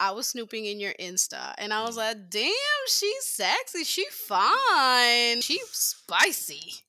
[0.00, 1.98] I was snooping in your Insta and I was mm.
[1.98, 2.52] like, damn,
[2.88, 3.84] she's sexy.
[3.84, 5.40] She fine.
[5.40, 6.82] She spicy.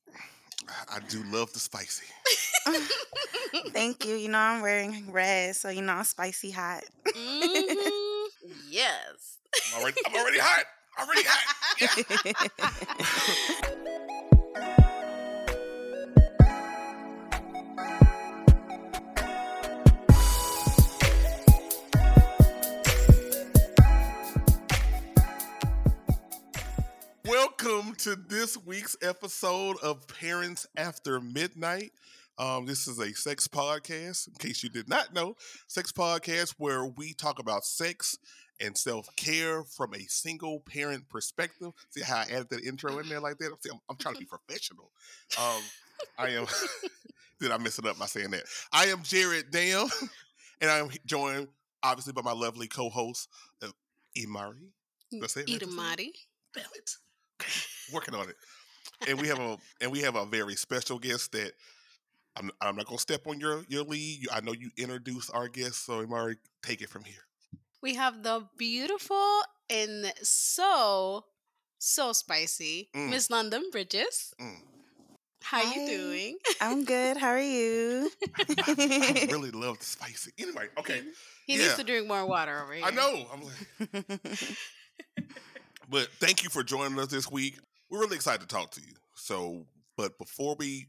[0.92, 2.06] I do love the spicy.
[3.70, 4.16] Thank you.
[4.16, 6.84] You know, I'm wearing red, so you know I'm spicy hot.
[7.08, 8.26] mm-hmm.
[8.70, 9.38] Yes.
[9.74, 10.66] I'm already, I'm already hot.
[11.00, 12.52] Already hot.
[12.60, 13.84] Yeah.
[27.68, 31.92] Welcome to this week's episode of Parents After Midnight.
[32.38, 35.36] Um, this is a sex podcast, in case you did not know,
[35.68, 38.18] sex podcast where we talk about sex
[38.62, 41.74] and self care from a single parent perspective.
[41.90, 43.52] See how I added that intro in there like that?
[43.62, 44.90] See, I'm, I'm trying to be professional.
[45.38, 45.62] Um,
[46.18, 46.46] I am.
[47.42, 48.44] did I mess it up by saying that?
[48.72, 49.90] I am Jarratt Dam,
[50.62, 51.50] and I'm joined
[51.84, 53.28] obviously by my lovely co-host
[53.62, 53.68] uh,
[54.18, 54.70] Irmari.
[55.28, 55.64] Say it.
[55.64, 56.12] Irmari.
[56.54, 56.92] Damn it.
[57.94, 58.36] working on it.
[59.08, 61.52] And we have a and we have a very special guest that
[62.36, 64.28] I'm I'm not gonna step on your your lead.
[64.32, 67.26] I know you introduced our guest, so Irmari, take it from here.
[67.82, 71.26] We have the beautiful and so
[71.80, 73.10] so spicy mm.
[73.10, 74.34] Miss London Bridges.
[74.42, 74.62] Mm.
[75.44, 75.76] How Hi.
[75.76, 76.38] you doing?
[76.60, 77.16] I'm good.
[77.18, 78.10] How are you?
[78.36, 78.46] I,
[79.30, 80.32] I, really love the spicy.
[80.38, 81.02] Anyway, okay.
[81.46, 81.66] He, he yeah.
[81.66, 82.84] needs to drink more water over here.
[82.84, 83.28] I know.
[83.32, 84.08] I'm like
[85.90, 87.58] But thank you for joining us this week.
[87.90, 88.94] We're really excited to talk to you.
[89.16, 90.88] So, but before we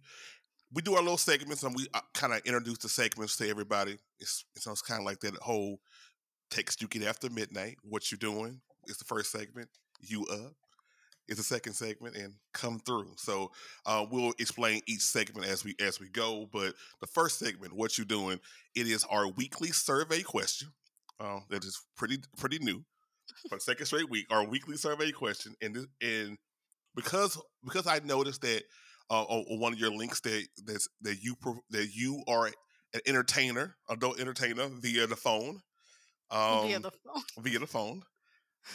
[0.75, 3.97] we do our little segments and we uh, kind of introduce the segments to everybody.
[4.19, 5.79] It's it sounds kind of like that whole
[6.51, 7.77] text you get after midnight.
[7.83, 8.61] What you doing?
[8.87, 9.69] It's the first segment.
[10.01, 10.53] You up?
[11.29, 13.13] It's the second segment and come through.
[13.19, 13.53] So
[13.87, 16.49] uh, we'll explain each segment as we as we go.
[16.53, 18.41] But the first segment, what you doing?
[18.75, 20.71] It is our weekly survey question.
[21.21, 22.85] Uh, that is pretty pretty new
[23.49, 26.37] for the second straight week, our weekly survey question, and this, and
[26.95, 28.65] because because I noticed that
[29.11, 31.37] uh, on, one of your links that that's, that you
[31.71, 35.61] that you are an entertainer, adult entertainer via the phone,
[36.31, 38.03] um, via the phone, via the phone.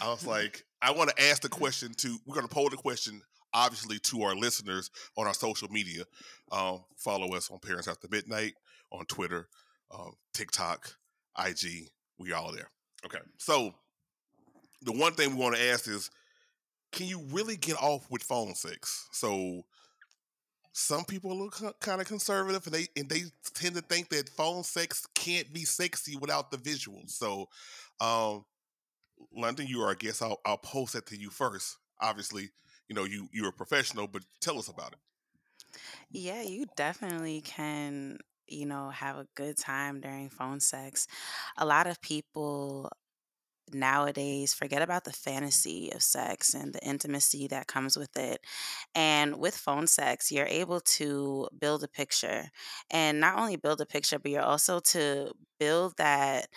[0.02, 2.18] I was like, I want to ask the question to.
[2.26, 3.22] We're going to poll the question,
[3.54, 6.04] obviously, to our listeners on our social media.
[6.52, 8.54] Um, follow us on Parents After Midnight
[8.92, 9.48] on Twitter,
[9.92, 10.96] um, TikTok,
[11.38, 11.90] IG.
[12.18, 12.70] We all there.
[13.06, 13.74] Okay, so
[14.84, 16.10] the one thing we want to ask is,
[16.92, 19.08] can you really get off with phone sex?
[19.12, 19.64] So
[20.74, 23.24] some people look kind of conservative, and they and they
[23.54, 27.12] tend to think that phone sex can't be sexy without the visuals.
[27.12, 27.50] So,
[28.00, 28.46] um,
[29.36, 30.22] London, you are a guest.
[30.22, 31.78] I'll, I'll post that to you first.
[32.02, 32.50] Obviously,
[32.88, 35.80] you know you you're a professional, but tell us about it.
[36.12, 41.08] Yeah, you definitely can you know, have a good time during phone sex.
[41.58, 42.90] A lot of people
[43.74, 48.42] nowadays forget about the fantasy of sex and the intimacy that comes with it.
[48.96, 52.50] And with phone sex, you're able to build a picture.
[52.92, 56.48] And not only build a picture, but you're also to build that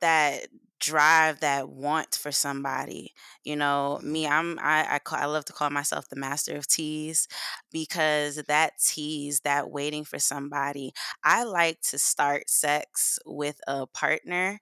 [0.00, 0.46] that
[0.80, 3.12] drive that want for somebody
[3.44, 4.32] you know me mm-hmm.
[4.32, 7.28] i'm i I, call, I love to call myself the master of tease
[7.70, 10.92] because that tease that waiting for somebody
[11.22, 14.60] i like to start sex with a partner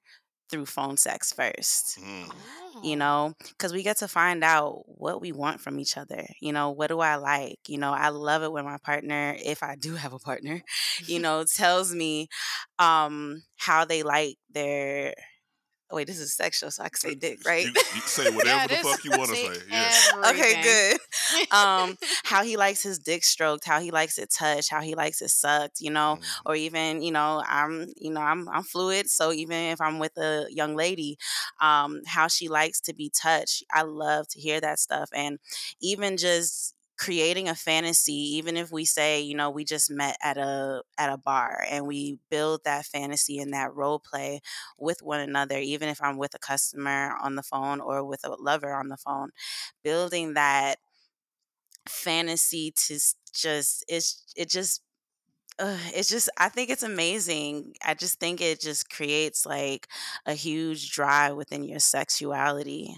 [0.51, 1.99] through phone sex first.
[2.01, 2.33] Mm.
[2.83, 2.99] You oh.
[2.99, 6.27] know, because we get to find out what we want from each other.
[6.41, 7.59] You know, what do I like?
[7.67, 10.63] You know, I love it when my partner, if I do have a partner,
[11.07, 12.29] you know, tells me
[12.79, 15.15] um, how they like their
[15.91, 17.65] wait, this is sexual, so I can say dick, right?
[17.65, 19.57] You, you say whatever yeah, the fuck you want to say.
[19.71, 20.31] Yeah.
[20.31, 21.01] Okay, good.
[21.53, 25.23] Um, how he likes his dick stroked, how he likes it touched, how he likes
[25.23, 26.25] it sucked, you know, mm.
[26.47, 30.17] or even, you know, I'm, you know, I'm, I'm fluid, so even if I'm with
[30.19, 31.17] a young lady,
[31.61, 35.39] um, how she likes to be touched, I love to hear that stuff, and
[35.81, 40.37] even just creating a fantasy even if we say you know we just met at
[40.37, 44.41] a at a bar and we build that fantasy and that role play
[44.79, 48.35] with one another even if i'm with a customer on the phone or with a
[48.41, 49.31] lover on the phone
[49.85, 50.79] building that
[51.89, 52.99] fantasy to
[53.33, 54.83] just it's it just
[55.59, 57.75] uh, it's just i think it's amazing.
[57.85, 59.89] I just think it just creates like
[60.27, 62.97] a huge drive within your sexuality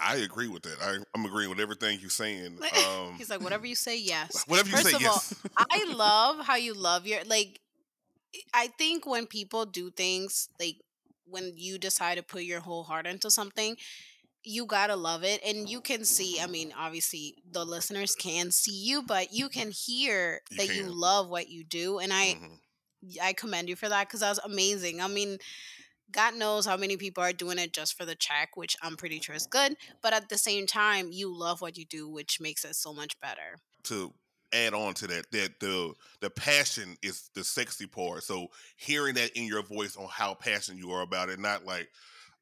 [0.00, 0.76] I agree with that.
[0.82, 2.58] I, am agreeing with everything you're saying.
[2.88, 4.44] Um, He's like, whatever you say, yes.
[4.46, 5.34] Whatever you First say, of yes.
[5.56, 7.60] all, I love how you love your like.
[8.54, 10.76] I think when people do things like
[11.24, 13.76] when you decide to put your whole heart into something,
[14.44, 16.40] you gotta love it, and you can see.
[16.40, 20.76] I mean, obviously, the listeners can see you, but you can hear you that can.
[20.76, 23.18] you love what you do, and I, mm-hmm.
[23.22, 25.00] I commend you for that because that was amazing.
[25.00, 25.38] I mean
[26.10, 29.20] God knows how many people are doing it just for the check, which I'm pretty
[29.20, 29.76] sure is good.
[30.02, 33.20] But at the same time, you love what you do, which makes it so much
[33.20, 33.58] better.
[33.84, 34.12] To
[34.52, 38.22] add on to that, that the the passion is the sexy part.
[38.22, 41.88] So hearing that in your voice on how passionate you are about it, not like,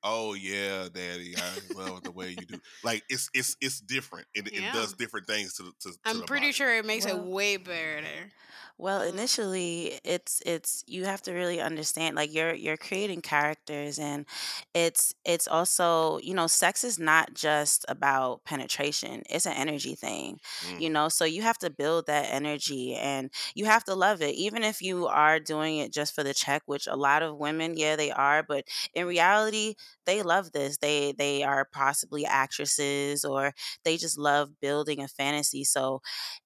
[0.06, 2.60] oh yeah, daddy, I love the way you do.
[2.82, 4.28] Like it's it's it's different.
[4.34, 4.56] It, Yeah.
[4.56, 5.72] it does different things to.
[5.82, 6.52] to to I'm the pretty body.
[6.52, 8.32] sure it makes it way better.
[8.78, 14.26] Well, initially, it's it's you have to really understand like you're you're creating characters, and
[14.74, 20.40] it's it's also you know sex is not just about penetration; it's an energy thing,
[20.76, 20.90] you Mm.
[20.90, 21.08] know.
[21.08, 24.82] So you have to build that energy, and you have to love it, even if
[24.82, 28.10] you are doing it just for the check, which a lot of women, yeah, they
[28.12, 29.74] are, but in reality,
[30.04, 30.78] they love this.
[30.78, 33.52] They they are possibly actresses, or
[33.84, 35.64] they just love building a fantasy.
[35.64, 36.00] So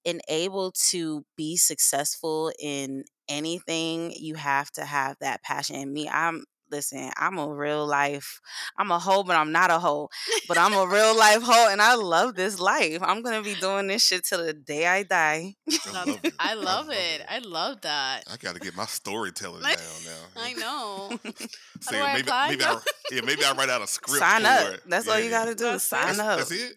[0.05, 5.77] and able to be successful in anything, you have to have that passion.
[5.77, 8.41] And me, I'm listen, I'm a real life,
[8.77, 10.09] I'm a hoe, but I'm not a hoe.
[10.49, 12.99] But I'm a real life hoe and I love this life.
[13.03, 15.55] I'm gonna be doing this shit till the day I die.
[15.87, 16.35] I love it.
[16.39, 17.23] I love it.
[17.29, 18.25] I love that.
[18.31, 20.21] I got to get my storytelling down now.
[20.37, 21.19] I know.
[21.81, 22.49] See, do I maybe apply?
[22.51, 22.79] maybe I,
[23.11, 24.19] yeah, maybe I write out a script.
[24.19, 24.75] Sign for up.
[24.75, 24.81] it.
[24.87, 25.65] That's all you gotta do.
[25.65, 25.85] That's.
[25.85, 26.39] Sign That's, up.
[26.39, 26.75] that's it.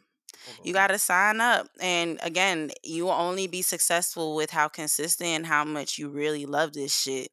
[0.64, 1.68] You got to sign up.
[1.80, 6.46] And again, you will only be successful with how consistent and how much you really
[6.46, 7.30] love this shit,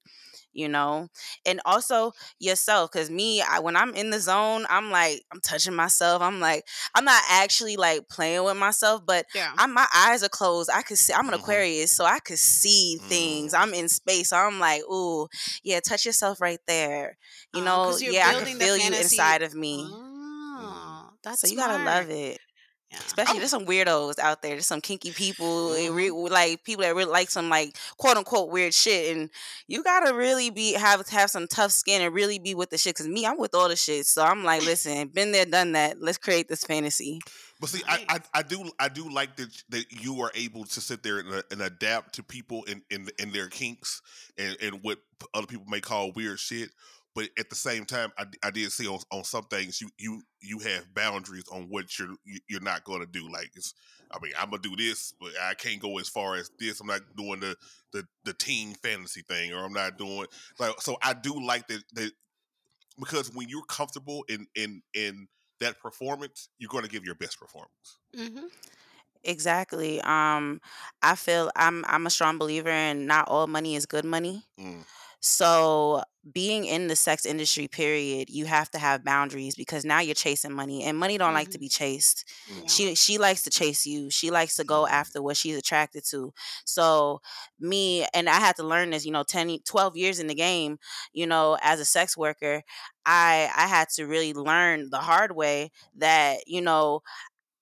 [0.52, 1.08] you know?
[1.46, 2.90] And also yourself.
[2.90, 6.22] Cause me, I, when I'm in the zone, I'm like, I'm touching myself.
[6.22, 6.64] I'm like,
[6.94, 9.52] I'm not actually like playing with myself, but Yeah.
[9.58, 10.70] I'm, my eyes are closed.
[10.72, 11.40] I could see, I'm an Mhm.
[11.40, 13.52] Aquarius, so I could see things.
[13.52, 13.58] Mm.
[13.62, 14.30] I'm in space.
[14.30, 15.28] So I'm like, ooh,
[15.62, 17.16] yeah, touch yourself right there.
[17.52, 19.84] You Oh, know, yeah, I can feel you inside of me.
[19.92, 22.38] Oh, that's so you gotta love it.
[22.90, 22.98] Yeah.
[23.06, 23.38] Especially Oh.
[23.38, 24.52] there's some weirdos out there.
[24.52, 25.94] There's some kinky people, eh, Mhm.
[25.94, 29.30] re- like people that really like some like quote unquote weird shit, and
[29.68, 32.96] you gotta really be have have some tough skin and really be with the shit.
[32.96, 36.00] Cause me, I'm with all the shit, so I'm like, listen, been there, done that.
[36.00, 37.20] Let's create this fantasy.
[37.60, 40.80] But see, I, I I do I do like that that you are able to
[40.80, 44.02] sit there and, uh, and adapt to people in, in in their kinks
[44.36, 44.98] and, and what
[45.32, 46.70] other people may call weird shit.
[47.14, 50.22] But at the same time, I, I did see on, on some things you you
[50.40, 53.30] you have boundaries on what you're you- you're not going to do.
[53.30, 53.74] Like it's,
[54.10, 56.80] I mean, I'm gonna do this, but I can't go as far as this.
[56.80, 57.56] I'm not doing the
[57.92, 60.26] the the teen fantasy thing, or I'm not doing
[60.58, 60.80] like.
[60.80, 62.12] So I do like that that
[62.98, 65.28] because when you're comfortable in in in
[65.60, 67.98] that performance, you're going to give your best performance.
[68.14, 68.46] hmm
[69.24, 70.00] Exactly.
[70.02, 70.60] Um,
[71.02, 74.46] I feel I'm I'm a strong believer in not all money is good money.
[74.58, 74.84] Mm.
[75.20, 80.14] So being in the sex industry, period, you have to have boundaries because now you're
[80.14, 81.60] chasing money, and money don't like to Mhm.
[81.60, 82.24] be chased.
[82.46, 82.66] Yeah.
[82.66, 84.10] She she likes to chase you.
[84.10, 84.88] She likes to go Mhm.
[84.88, 86.32] after what she's attracted to.
[86.64, 87.20] So
[87.58, 90.78] me and I had to learn this, you know, 10 12 years in the game,
[91.12, 92.62] you know, as a sex worker,
[93.06, 97.02] I I had to really learn the hard way that, you know,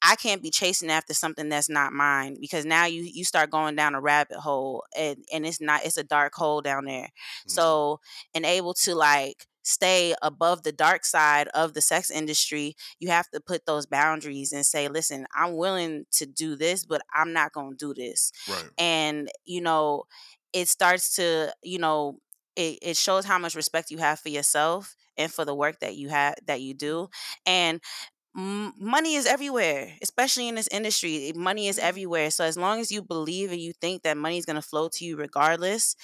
[0.03, 3.77] I can't be chasing after something that's not mine because now you you start going
[3.77, 7.09] down a rabbit hole and and it's not it's a dark hole down there.
[7.47, 7.51] Mhm.
[7.51, 8.01] So
[8.35, 13.29] and able to like stay above the dark side of the sex industry, you have
[13.31, 17.53] to put those boundaries and say, listen, I'm willing to do this, but I'm not
[17.53, 18.33] going to do this.
[18.47, 18.71] right.
[18.79, 20.05] And you know,
[20.53, 22.19] it starts to, you know,
[22.57, 25.97] it, it shows how much respect you have for yourself and for the work that
[25.97, 27.09] you have that you do.
[27.47, 27.81] And
[28.37, 31.33] m- money is everywhere, especially in this industry.
[31.35, 31.83] Money is Mhm.
[31.83, 32.31] everywhere.
[32.31, 34.89] So as long as you believe and you think that money is going to flow
[34.91, 35.97] to you regardless,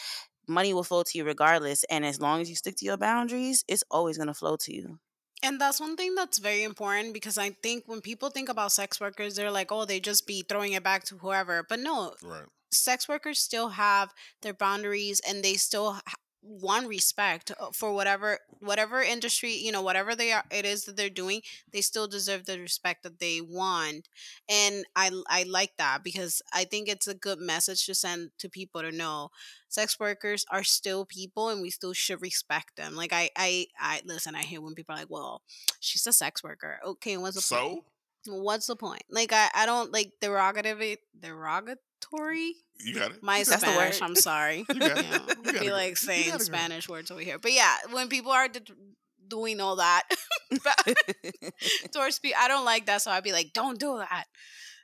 [0.48, 1.84] money will flow to you regardless.
[1.84, 4.74] And as long as you stick to your boundaries, it's always going to flow to
[4.74, 4.98] you.
[5.42, 9.00] And that's one thing that's very important because I think when people think about sex
[9.00, 11.62] workers, they're like, oh, they just be throwing it back to whoever.
[11.68, 12.46] But no, Right.
[12.72, 16.00] sex workers still have their boundaries and they still
[16.46, 20.96] want respect uh, for whatever whatever industry you know whatever they are it is that
[20.96, 21.40] they're doing
[21.72, 24.08] they still deserve the respect that they want
[24.48, 28.48] and i i like that because i think it's a good message to send to
[28.48, 29.30] people to know
[29.68, 34.00] sex workers are still people and we still should respect them like i i i
[34.04, 35.42] listen i hear when people are like well
[35.80, 36.78] she's a sex worker.
[36.84, 37.82] Okay what's the point?
[38.26, 38.34] So?
[38.36, 39.02] What's the point?
[39.10, 43.22] Like i i don't like derogative derogatory you got it.
[43.22, 44.06] my You got the Spanish, word.
[44.06, 44.64] I'm sorry.
[44.72, 45.04] You got it.
[45.04, 45.78] Yeah, You got feel it.
[45.78, 46.58] like saying got it, girl.
[46.58, 47.38] Spanish words over here.
[47.38, 48.60] But yeah, when people are d-
[49.28, 50.02] doing all that
[51.92, 53.02] towards people, I don't like that.
[53.02, 54.08] So I'd be like, don't do that.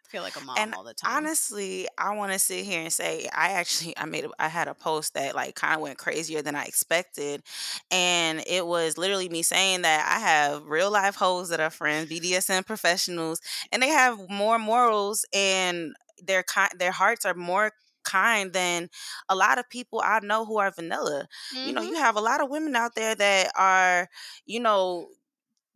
[0.07, 1.25] I feel like a mom And all the time.
[1.25, 4.67] Honestly, I want to sit here and say I actually I made a, I had
[4.69, 7.43] a post that like kind of went crazier than I expected,
[7.91, 12.11] and it was literally me saying that I have real life hoes that are friends,
[12.11, 17.73] BDSM professionals, and they have more morals and their ki- their hearts are more
[18.03, 18.89] kind than
[19.29, 21.29] a lot of people I know who are vanilla.
[21.55, 21.69] Mm-hmm.
[21.69, 24.09] You know, you have a lot of women out there that are,
[24.47, 25.09] you know,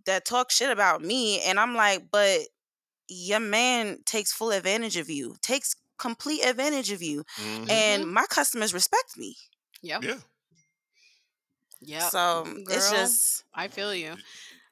[0.06, 2.40] that talk shit about me and I'm like, but
[3.08, 7.24] your man takes full advantage of you, takes complete advantage of you.
[7.40, 7.70] Mm-hmm.
[7.70, 9.36] And my customers respect me.
[9.82, 10.04] Yep.
[10.04, 10.16] Yeah.
[11.80, 12.08] Yeah.
[12.08, 14.14] So Girl, it's just I feel you.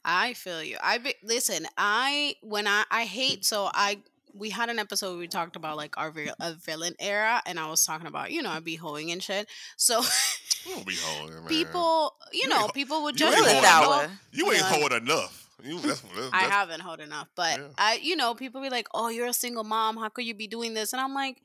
[0.05, 0.79] I feel you.
[0.83, 1.67] I be, listen.
[1.77, 3.99] I when I I hate so I
[4.35, 7.69] we had an episode where we talked about like our a villain era, and I
[7.69, 9.49] was talking about you know I'd be hoeing and shit.
[9.77, 10.03] So
[10.85, 11.47] be hoeing, man.
[11.47, 15.49] people, you, you know, people would just you ain't, hoeing, you ain't hoeing enough.
[15.63, 17.69] You, that's, that's, I haven't hold enough, but yeah.
[17.79, 19.97] I, you know, people be like, "Oh, you're a single mom.
[19.97, 21.41] How could you be doing this?" And I'm like,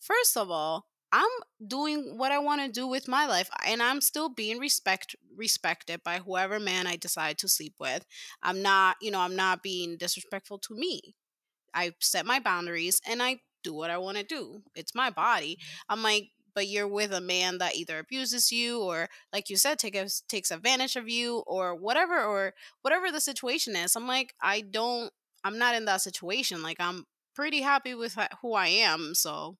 [0.00, 1.30] first of all, I'm
[1.66, 6.02] doing what I want to do with my life, and I'm still being respect respected
[6.04, 8.04] by whoever man I decide to sleep with.
[8.42, 11.14] I'm not, you know, I'm not being disrespectful to me.
[11.74, 14.62] I set my boundaries and I do what I want to do.
[14.74, 15.56] It's my body.
[15.56, 15.92] Mm-hmm.
[15.92, 19.78] I'm like, but you're with a man that either abuses you or like you said
[19.78, 24.34] take a, takes advantage of you or whatever or whatever the situation is i'm like
[24.40, 25.10] i don't
[25.42, 27.04] i'm not in that situation like i'm
[27.34, 29.56] pretty happy with who i am so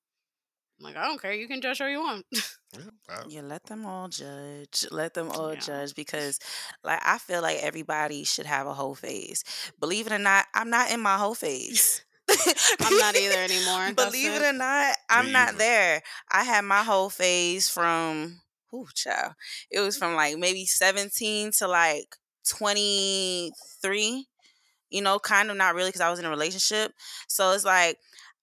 [0.78, 2.26] I'm like i don't care you can judge who you want
[3.28, 4.86] yeah, let them all judge.
[4.90, 5.60] Let them all yeah.
[5.60, 6.38] judge because,
[6.82, 9.44] like, I feel like everybody should have a whole phase.
[9.78, 12.04] Believe it or not, I'm not in my whole phase.
[12.80, 13.92] I'm not either anymore.
[13.94, 14.42] Believe it.
[14.42, 14.44] it.
[14.44, 15.58] or not, I'm Me not either.
[15.58, 16.02] there.
[16.30, 18.40] I had my whole phase from
[18.74, 19.34] ooh, child.
[19.70, 22.16] It was from like maybe 17 to like
[22.48, 24.26] 23.
[24.90, 26.92] You know, kind of not really because I was in a relationship.
[27.28, 27.98] So it's like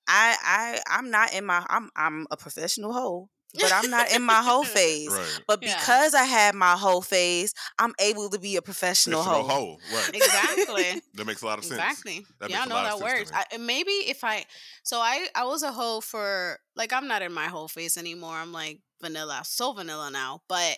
[0.08, 3.30] I I I'm not in my I'm I'm a professional hoe
[3.60, 5.10] but I'm not in my whole phase.
[5.10, 5.40] Right.
[5.48, 6.22] But because yeah.
[6.22, 9.78] I had my whole phase, I'm able to be a professional, professional hoe.
[9.94, 10.16] Right.
[10.16, 11.02] Exactly.
[11.16, 11.80] that makes a lot of sense.
[11.80, 12.26] Exactly.
[12.40, 13.32] That yeah, know that works.
[13.34, 14.46] I, maybe if I,
[14.84, 18.36] so I, I was a hoe for like I'm not in my whole phase anymore.
[18.36, 20.42] I'm like vanilla, so vanilla now.
[20.48, 20.78] But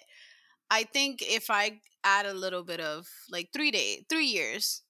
[0.72, 4.82] I think if I add a little bit of like three days, three years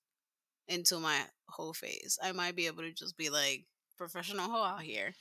[0.68, 3.66] into my whole phase, I might be able to just be like
[3.98, 5.14] professional hoe out here.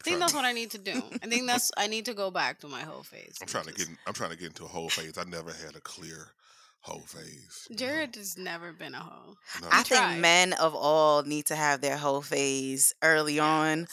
[0.00, 1.02] I think that's what I need to do.
[1.22, 3.38] I think that's I need to go back to my whole phase.
[3.40, 3.88] I'm trying to get.
[4.06, 5.18] I'm trying to get into a whole phase.
[5.18, 6.28] I never had a clear
[6.80, 7.68] whole phase.
[7.72, 8.20] Jarratt know?
[8.20, 9.36] has never been a hoe.
[9.60, 9.68] No.
[9.70, 13.44] I think men of all need to have their whole phase early yeah.
[13.44, 13.88] on,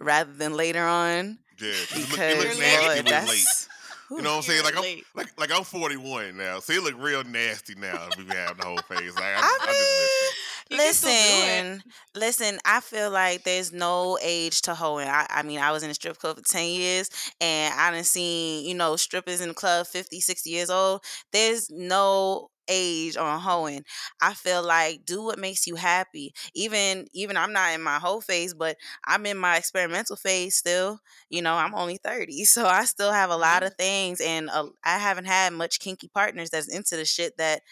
[0.00, 1.38] rather than later on.
[1.60, 3.68] Yeah, because it look, it look late.
[4.10, 4.64] You know what I'm saying?
[4.64, 8.08] Like I'm like like I'm 41 now, so it look real nasty now.
[8.10, 9.14] If we have the whole phase.
[9.14, 10.33] Like I, I, I mean,
[10.70, 11.82] listen,
[12.14, 12.58] listen.
[12.64, 15.08] I feel like there's no age to hoeing.
[15.08, 18.04] I, I mean, I was in a strip club for ten years, and I done
[18.04, 21.02] seen you know strippers in the club 50, 60 years old.
[21.32, 23.84] There's no age on hoeing.
[24.20, 26.32] I feel like do what makes you happy.
[26.54, 31.00] Even even I'm not in my whole phase, but I'm in my experimental phase still.
[31.30, 33.66] You know, I'm only 30, so I still have a lot mm-hmm.
[33.66, 37.62] of things and uh, I haven't had much kinky partners that's into the shit that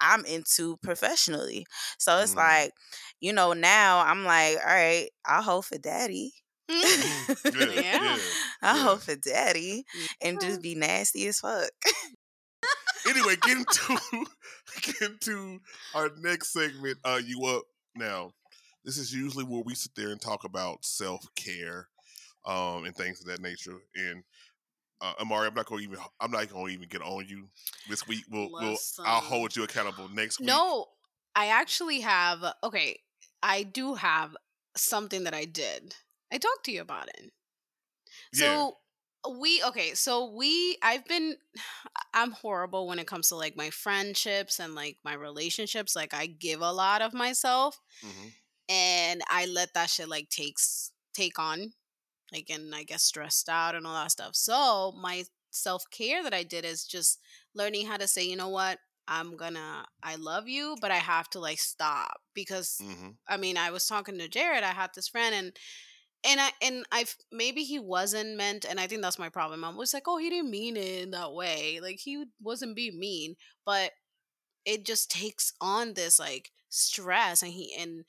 [0.00, 1.66] I'm into professionally.
[1.98, 2.38] So it's mm.
[2.38, 2.72] like,
[3.20, 6.32] you know, now I'm like, all right, I'll hold for daddy.
[6.70, 7.74] Mm.
[7.74, 8.18] yeah, yeah,
[8.60, 8.82] I'll yeah.
[8.82, 9.84] hold for daddy
[10.20, 11.70] and just be nasty as fuck.
[13.08, 13.98] anyway, getting to
[14.82, 15.60] get into
[15.94, 16.98] our next segment.
[17.04, 17.62] Uh, you up
[17.96, 18.32] now?
[18.84, 21.88] This is usually where we sit there and talk about self care,
[22.46, 23.78] um, and things of that nature.
[23.94, 24.22] And
[25.00, 26.04] uh, Irmari, I'm not going to even.
[26.20, 27.48] I'm not going to even get on you
[27.88, 28.24] this week.
[28.30, 28.76] We'll, we'll.
[29.00, 30.46] I'll hold you accountable next week.
[30.46, 30.86] No,
[31.34, 32.44] I actually have.
[32.64, 32.98] Okay,
[33.42, 34.36] I do have
[34.76, 35.94] something that I did.
[36.32, 37.30] I talked to you about it.
[38.34, 38.76] So
[39.26, 39.32] yeah.
[39.38, 39.94] we okay.
[39.94, 40.78] So we.
[40.82, 41.36] I've been.
[42.14, 45.94] I'm horrible when it comes to like my friendships and like my relationships.
[45.94, 48.28] Like I give a lot of myself, mm-hmm.
[48.68, 51.72] and I let that shit like takes take on
[52.32, 54.34] like and I get stressed out and all that stuff.
[54.34, 57.20] So my self care that I did is just
[57.54, 61.28] learning how to say, you know what, I'm gonna I love you, but I have
[61.30, 63.10] to like stop because mm-hmm.
[63.26, 64.62] I mean I was talking to Jarratt.
[64.62, 65.52] I had this friend and
[66.24, 69.64] and I and I maybe he wasn't meant, and I think that's my problem.
[69.64, 71.78] I was like, oh, he didn't mean it in that way.
[71.80, 73.92] Like he wasn't being mean, but
[74.64, 78.04] it just takes on this like stress, and he and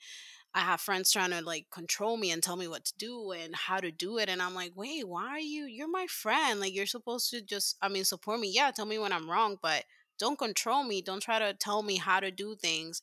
[0.54, 3.54] I have friends trying to like control me and tell me what to do and
[3.54, 4.28] how to do it.
[4.28, 5.64] And I'm like, wait, why are you?
[5.66, 6.58] You're my friend.
[6.58, 8.50] Like, you're supposed to just, I mean, support me.
[8.52, 9.84] Yeah, tell me when I'm wrong, but
[10.18, 11.02] don't control me.
[11.02, 13.00] Don't try to tell me how to do things.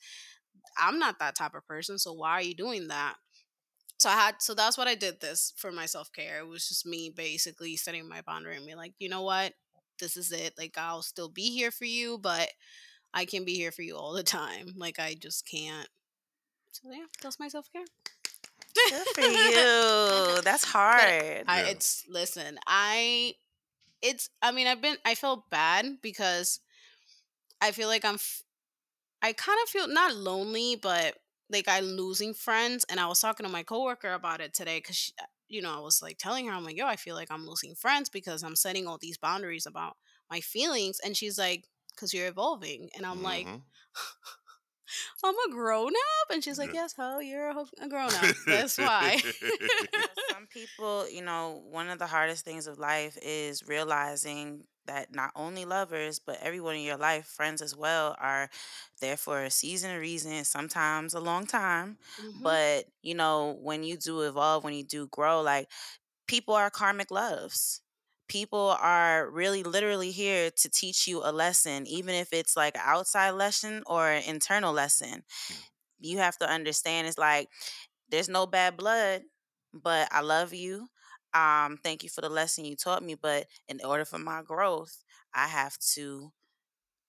[0.77, 1.97] I'm not that type of person.
[1.97, 3.15] So why are you doing that?
[3.97, 6.39] So I had, so that's what I did this for my self care.
[6.39, 9.53] It was just me basically setting my boundary and be like, you know what?
[9.99, 10.53] This is it.
[10.57, 12.49] Like, I'll still be here for you, but
[13.13, 14.67] I can be here for you all the time.
[14.75, 15.87] Like, I just can't
[16.81, 17.85] so yeah, that's my self care.
[18.89, 20.41] Good for you.
[20.43, 21.45] That's hard.
[21.47, 21.69] I, Yeah.
[21.69, 23.35] it's listen, I
[24.01, 26.59] it's I mean, I've been I feel bad because
[27.61, 28.43] I feel like I'm f-
[29.21, 31.17] I kind of feel not lonely, but
[31.49, 35.13] like I'm losing friends and I was talking to my coworker about it today cuz
[35.49, 37.75] you know, I was like telling her I'm like, "Yo, I feel like I'm losing
[37.75, 39.97] friends because I'm setting all these boundaries about
[40.29, 41.65] my feelings." And she's like,
[41.97, 43.61] "Cuz you're evolving." And I'm like, Mhm.
[45.23, 48.31] "I'm a grown up." And she's like, "Yes, ho, you're a, ho- a grown up."
[48.47, 49.17] That's why.
[50.29, 55.31] Some people, you know, one of the hardest things of life is realizing that not
[55.35, 58.49] only lovers, but everyone in your life, friends as well, are
[59.01, 61.97] there for a season, a reason, sometimes a long time.
[62.17, 62.43] Mhm.
[62.43, 65.69] But, you know, when you do evolve, when you do grow, like
[66.27, 67.81] people are karmic loves.
[68.27, 72.81] People are really literally here to teach you a lesson, even if it's like an
[72.85, 75.23] outside lesson or an internal lesson.
[75.99, 77.49] You have to understand it's like
[78.09, 79.23] there's no bad blood,
[79.73, 80.89] but I love you.
[81.33, 83.15] Um, thank you for the lesson you taught me.
[83.15, 85.03] But in order for my growth,
[85.33, 86.31] I have to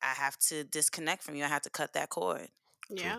[0.03, 1.45] I have to disconnect from you.
[1.45, 2.49] I have to cut that cord.
[2.91, 3.17] Yeah.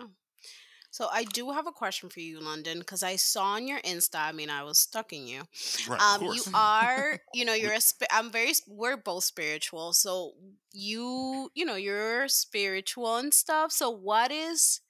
[0.90, 4.16] So I do have a question for you, London, because I saw on your Insta.
[4.16, 5.42] I mean, I was stalking you.
[5.88, 7.80] right, Um, you are, you know, you're a.
[7.80, 8.54] Sp- I'm very.
[8.54, 10.32] sp- We're both spiritual, so
[10.72, 13.70] you, you know, you're spiritual and stuff.
[13.72, 14.80] So what is,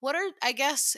[0.00, 0.96] what are, I guess,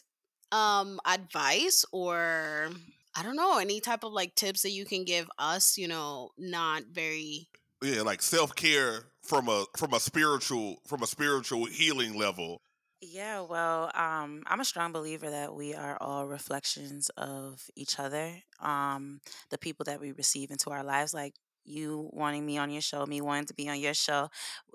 [0.53, 2.71] um, advice or
[3.17, 6.31] I don't know, any type of like tips that you can give us, you know,
[6.39, 7.49] not very.
[7.83, 12.63] yeah, like self care from a from a spiritual from a spiritual healing level.
[13.01, 18.31] Yeah, well, um, I'm a strong believer that we are all reflections of each other.
[18.61, 22.83] Um, the people that we receive into our lives, like you wanting me on your
[22.83, 24.29] show, me wanting to be on your show,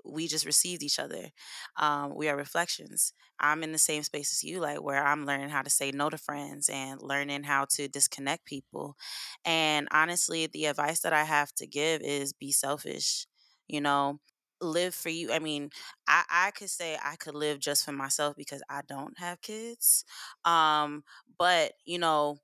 [0.04, 1.30] we just received each other.
[1.76, 3.12] Um, we are reflections.
[3.38, 6.10] I'm in the same space as you, like where I'm learning how to say no
[6.10, 8.96] to friends and learning how to disconnect people.
[9.44, 13.26] And honestly, the advice that I have to give is be selfish.
[13.68, 14.18] You know,
[14.60, 15.32] live for you.
[15.32, 15.70] I mean,
[16.08, 20.04] I, I could say I could live just for myself because I don't have kids.
[20.44, 21.04] Um,
[21.38, 22.38] but you know,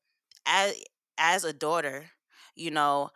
[0.46, 0.74] as
[1.18, 2.06] as a daughter,
[2.54, 3.10] you know,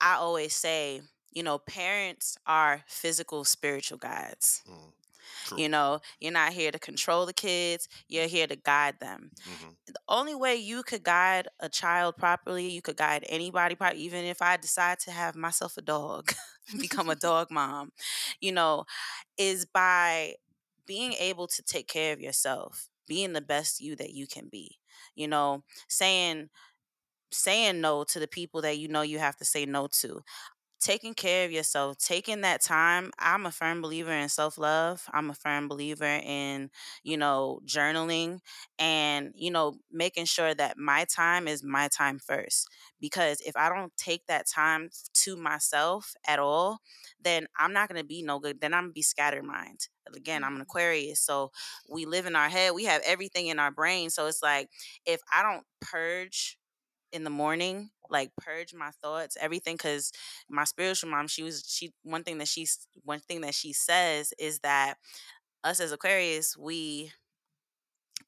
[0.00, 4.62] I always say, you know, parents are physical spiritual guides.
[4.66, 4.92] Mm,
[5.48, 5.62] true.
[5.62, 9.32] You know, you're not here to control the kids, you're here to guide them.
[9.44, 14.02] hmm The only way you could guide a child properly, you could guide anybody properly,
[14.02, 16.32] even if I decide to have myself a dog,
[16.80, 17.92] become a dog mom,
[18.40, 18.84] you know,
[19.38, 20.34] is by
[20.86, 24.78] being able to take care of yourself, being the best you that you can be.
[25.14, 26.50] You know, saying
[27.32, 30.20] saying no to the people that you know you have to say no to
[30.80, 33.10] taking care of yourself, taking that time.
[33.18, 35.04] I'm a firm believer in self love.
[35.12, 36.70] I'm a firm believer in,
[37.02, 38.40] you know, journaling
[38.78, 42.68] and, you know, making sure that my time is my time first.
[43.00, 44.90] Because if I don't take that time
[45.24, 46.80] to myself at all,
[47.20, 48.60] then I'm not going to be no good.
[48.60, 49.88] Then I'm going to be scattermined.
[50.14, 50.62] Again, I'm an Mhm.
[50.62, 51.20] Aquarius.
[51.20, 51.52] So
[51.88, 54.10] we live in our head, we have everything in our brain.
[54.10, 54.70] So it's like
[55.04, 56.57] if I don't purge
[57.12, 60.12] in the morning like purge my thoughts everything because
[60.48, 64.32] my spiritual mom she was she one thing that she's one thing that she says
[64.38, 64.94] is that
[65.64, 67.10] us as aquarius we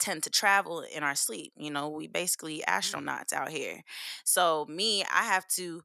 [0.01, 2.79] tend to travel in our sleep you know we basically mm-hmm.
[2.79, 3.83] astronauts out here.
[4.25, 5.83] So me i have to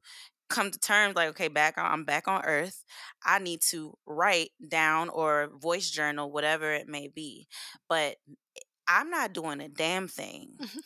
[0.48, 2.84] come to terms like okay back on i'm back on earth.
[3.24, 7.46] I need to write down or voice journal whatever it may be.
[7.88, 8.16] But
[8.56, 10.78] eh, i'm not doing a damn thing mm-hmm.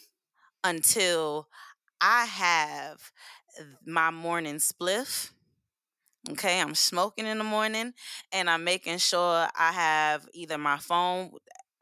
[0.64, 1.48] until
[2.00, 3.12] I have
[3.84, 5.30] my morning spliff.
[6.30, 7.94] Okay, I'm smoking in the morning
[8.32, 11.30] and I'm making sure I have either my phone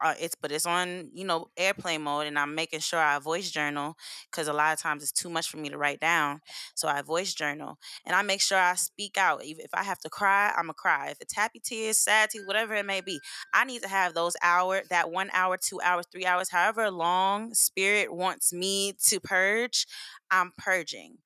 [0.01, 3.51] uh, it's but it's on you know airplane mode and i'm making sure i voice
[3.51, 3.95] journal
[4.31, 6.39] because a lot of times it's too much for me to write down
[6.75, 9.99] so i voice journal and i make sure i speak out if, if i have
[9.99, 13.19] to cry i'm a cry if it's happy tears sad tears whatever it may be
[13.53, 17.53] i need to have those hour that one hour two hours three hours however long
[17.53, 19.85] spirit wants me to purge
[20.31, 21.17] i'm purging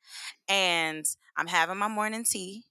[0.47, 1.05] and
[1.37, 2.63] i'm having my morning tea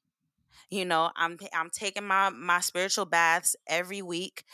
[0.70, 4.44] you know i'm i'm taking my my spiritual baths every week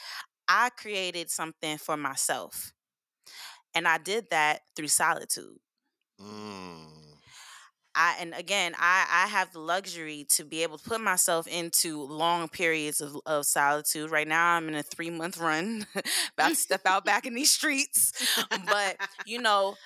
[0.49, 2.73] I created something for myself.
[3.75, 5.59] And I did that through solitude.
[6.21, 6.89] Mm.
[7.95, 12.03] I and again, I I have the luxury to be able to put myself into
[12.05, 14.11] long periods of, of solitude.
[14.11, 15.87] Right now I'm in a 3-month run,
[16.39, 18.13] about to step out back in these streets.
[18.67, 19.77] But, you know,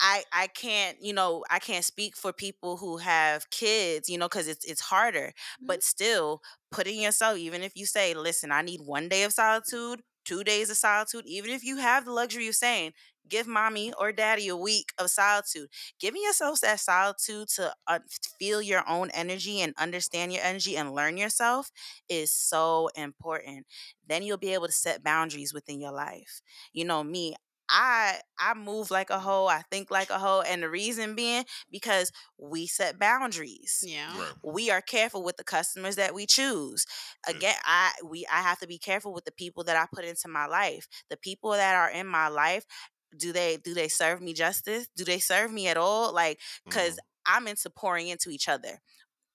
[0.00, 4.28] I I can't, you know, I can't speak for people who have kids, you know,
[4.28, 5.32] cuz it's it's harder.
[5.60, 10.02] But still, putting yourself even if you say, "Listen, I need 1 day of solitude,
[10.30, 12.92] two days of solitude, even if you have the luxury of saying,
[13.28, 15.68] give mommy or daddy a week of solitude.
[16.00, 18.00] Giving yourselves that solitude to uh,
[18.38, 21.70] feel your own energy and understand your energy and learn yourself
[22.08, 23.66] is so important.
[24.06, 26.42] Then you'll be able to set boundaries within your life.
[26.72, 27.36] You know, me,
[27.70, 31.44] I I move like a hoe, I think like a hoe, and the reason being
[31.70, 33.88] because we set boundaries.
[34.12, 34.16] Yeah.
[34.16, 34.36] Right.
[34.44, 36.86] We are careful with the customers that we choose.
[37.26, 37.36] Yeah.
[37.36, 40.28] Again, I we I have to be careful with the people that I put into
[40.28, 40.88] my life.
[41.10, 42.64] The people that are in my life,
[43.16, 44.88] do they do they serve me justice?
[44.96, 46.12] Do they serve me at all?
[46.14, 47.00] Like cuz Mhm.
[47.26, 48.80] I'm into pouring into each other.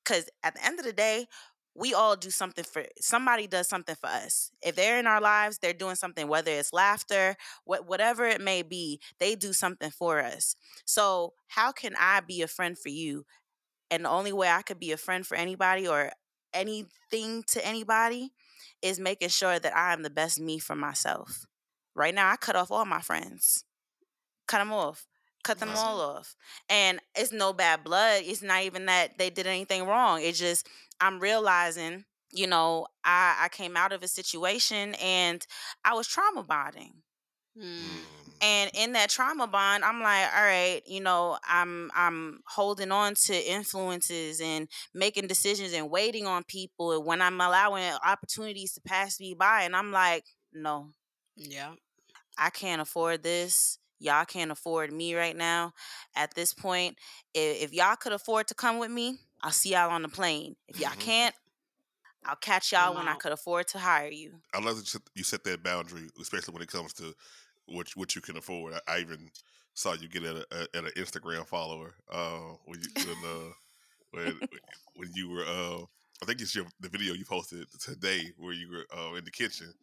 [0.06, 1.28] Cuz at the end of the day,
[1.75, 4.49] we all do something for somebody does something for us.
[4.61, 7.35] If they're in our lives, they're doing something whether it's laughter,
[7.65, 10.55] what whatever it may be, they do something for us.
[10.85, 13.25] So, how can I be a friend for you?
[13.91, 16.11] And the only way I could be a friend for anybody or
[16.53, 18.31] anything to anybody
[18.81, 21.45] is making sure that I am the best me for myself.
[21.93, 23.63] Right now, I cut off all my friends.
[24.47, 25.07] Cut them off.
[25.43, 26.35] Cut them all off.
[26.69, 28.23] And it's no bad blood.
[28.25, 30.19] It's not even that they did anything wrong.
[30.21, 30.67] It's just
[30.99, 35.45] I'm realizing, you know, I, I came out of a situation and
[35.84, 36.93] I was trauma bonding.
[37.58, 37.63] Mm.
[37.79, 38.05] Mm.
[38.41, 43.15] And in that trauma bond, I'm like, all right, you know, I'm I'm holding on
[43.25, 49.19] to influences and making decisions and waiting on people when I'm allowing opportunities to pass
[49.19, 49.63] me by.
[49.63, 50.91] And I'm like, no,
[51.36, 51.75] Yeah.
[52.38, 53.79] I can't afford this.
[53.99, 55.73] Y'all can't afford me right now.
[56.15, 56.97] At this point,
[57.34, 60.56] if, if y'all could afford to come with me, I'll see y'all on the plane.
[60.67, 61.00] If y'all Mhm.
[61.00, 61.36] can't,
[62.26, 64.41] I'll catch y'all I'm when I could afford to hire you.
[64.54, 67.15] I love that you set- that boundary, especially when it comes to
[67.67, 68.74] what what you can afford.
[68.74, 69.32] I, I even
[69.74, 73.54] saw you get at, a, a- at an Instagram follower uh, when you when, uh,
[74.12, 74.39] when
[74.95, 75.45] when you were.
[75.45, 75.86] Uh,
[76.21, 79.32] I think it's your the video you posted today where you were uh, in the
[79.32, 79.74] kitchen,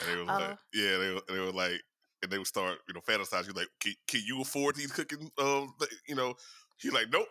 [0.00, 0.58] and they were like, Oh.
[0.74, 1.82] yeah, they were, they were like,
[2.22, 5.30] and they would start you know fantasize you like, can, can you afford these cooking?
[5.38, 6.34] Um, th- you know,
[6.78, 7.26] he's like, nope,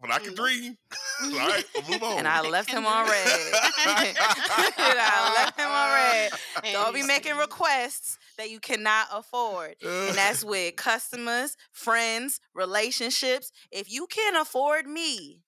[0.00, 0.76] but I can dream.
[1.22, 2.18] All right, we'll move on.
[2.18, 3.40] And I I left him do on red.
[3.86, 6.30] and I left him on red.
[6.72, 9.76] Don't be making requests that you cannot afford.
[9.82, 13.50] And that's with customers, friends, relationships.
[13.70, 15.42] If you can't afford me,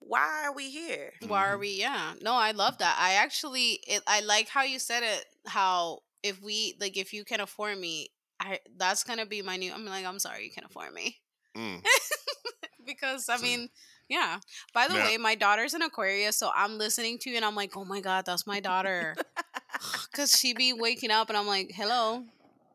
[0.00, 1.12] why are we here?
[1.26, 1.60] Why are Mhm.
[1.60, 1.68] we?
[1.80, 2.14] Yeah.
[2.20, 2.96] No, I love that.
[3.00, 5.24] I actually, it, I like how you said it.
[5.46, 8.08] How if we like, if you can afford me,
[8.40, 9.72] I that's gonna be my new.
[9.72, 11.18] I'm like, I'm sorry, you can afford me
[11.56, 11.84] Mm.
[12.86, 13.68] because I mean,
[14.08, 14.38] yeah.
[14.72, 17.54] By the Now- way, my daughter's an Aquarius, so I'm listening to you and I'm
[17.54, 19.16] like, oh my god, that's my daughter.
[20.14, 22.24] Cause she be waking up and I'm like, hello,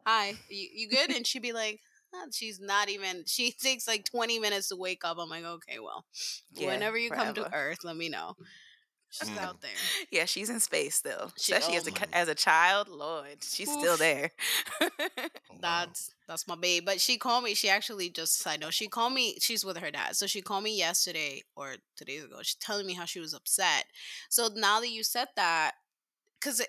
[0.05, 1.11] hi, you, you good?
[1.11, 1.79] And she'd be like.
[2.31, 3.23] She's not even.
[3.27, 5.17] She takes like twenty minutes to wake up.
[5.19, 6.05] I'm like, okay, well,
[6.55, 7.53] Yeah, whenever you come to.
[7.53, 8.35] Earth, let me know.
[9.11, 9.37] She's Mm.
[9.39, 9.71] out there.
[10.11, 11.31] Yeah, she's in space still.
[11.37, 14.31] She- Especially oh as a my- as a child, Lord, she's still there.
[15.51, 15.57] Oh.
[15.61, 16.85] That's that's my babe.
[16.85, 17.53] But she called me.
[17.53, 18.73] She actually just side note.
[18.73, 19.37] She called me.
[19.41, 20.15] She's with her dad.
[20.15, 22.37] So she called me yesterday or two days ago.
[22.43, 23.85] She's telling me how she was upset.
[24.29, 25.73] So now that you said that,
[26.39, 26.61] because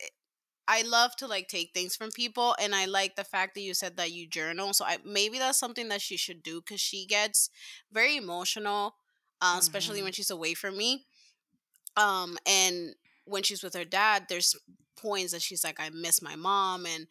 [0.68, 3.74] I love to like take things from people, and I like the fact that you
[3.74, 4.72] said that you journal.
[4.72, 7.50] So I maybe that's something that she should do because she gets
[7.92, 8.94] very emotional,
[9.40, 10.04] uh, especially Mhm.
[10.04, 11.06] when she's away from me.
[11.96, 14.56] Um, and when she's with her dad, there's
[14.96, 17.06] points that she's like, I miss my mom, and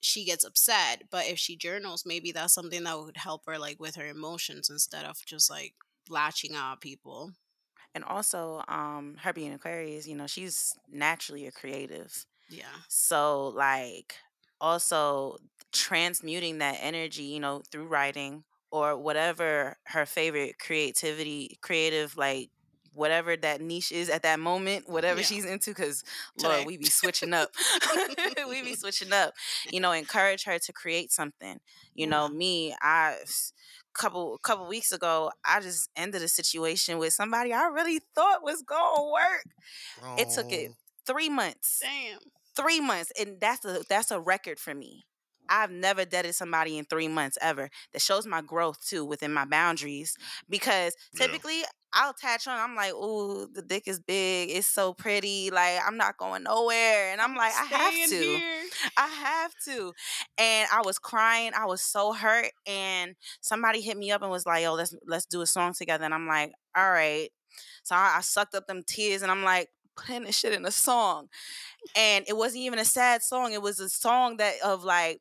[0.00, 1.04] she gets upset.
[1.10, 4.70] But if she journals, maybe that's something that would help her like with her emotions
[4.70, 5.74] instead of just like
[6.08, 7.32] latching out people.
[7.94, 12.26] And also, um, her being Aquarius, you know, she's naturally a creative.
[12.48, 12.64] Yeah.
[12.88, 14.16] So, like,
[14.60, 15.38] also
[15.72, 22.50] transmuting that energy, you know, through writing or whatever her favorite creativity, creative, like,
[22.94, 25.26] whatever that niche is at that moment, whatever Yeah.
[25.26, 26.02] she's into, because
[26.42, 27.50] Lord, we be switching up.
[28.48, 29.34] we be switching up.
[29.70, 31.58] You know, encourage her to create something.
[31.94, 32.36] You know, Yeah.
[32.36, 33.16] me, I
[33.92, 38.62] couple couple weeks ago, I just ended a situation with somebody I really thought was
[38.62, 39.44] gonna work.
[40.18, 40.74] It took it Oh.
[41.06, 42.18] three months Damn.
[42.56, 45.04] three months and that's a that's a record for me
[45.48, 49.44] i've never dated somebody in three months ever that shows my growth too within my
[49.44, 50.16] boundaries
[50.48, 51.26] because Yeah.
[51.26, 55.78] typically i'll attach on i'm like ooh the dick is big it's so pretty like
[55.86, 58.62] i'm not going nowhere and i'm like i have to here.
[58.96, 59.92] I have to.
[60.38, 61.52] And I was crying.
[61.56, 62.50] I was so hurt.
[62.66, 66.04] And somebody hit me up and was like, yo, let's let's do a song together.
[66.04, 67.30] And I'm like, all right.
[67.82, 70.70] So I, I sucked up them tears and I'm like, putting this shit in a
[70.70, 71.28] song.
[71.96, 73.52] And it wasn't even a sad song.
[73.52, 75.20] It was a song that of like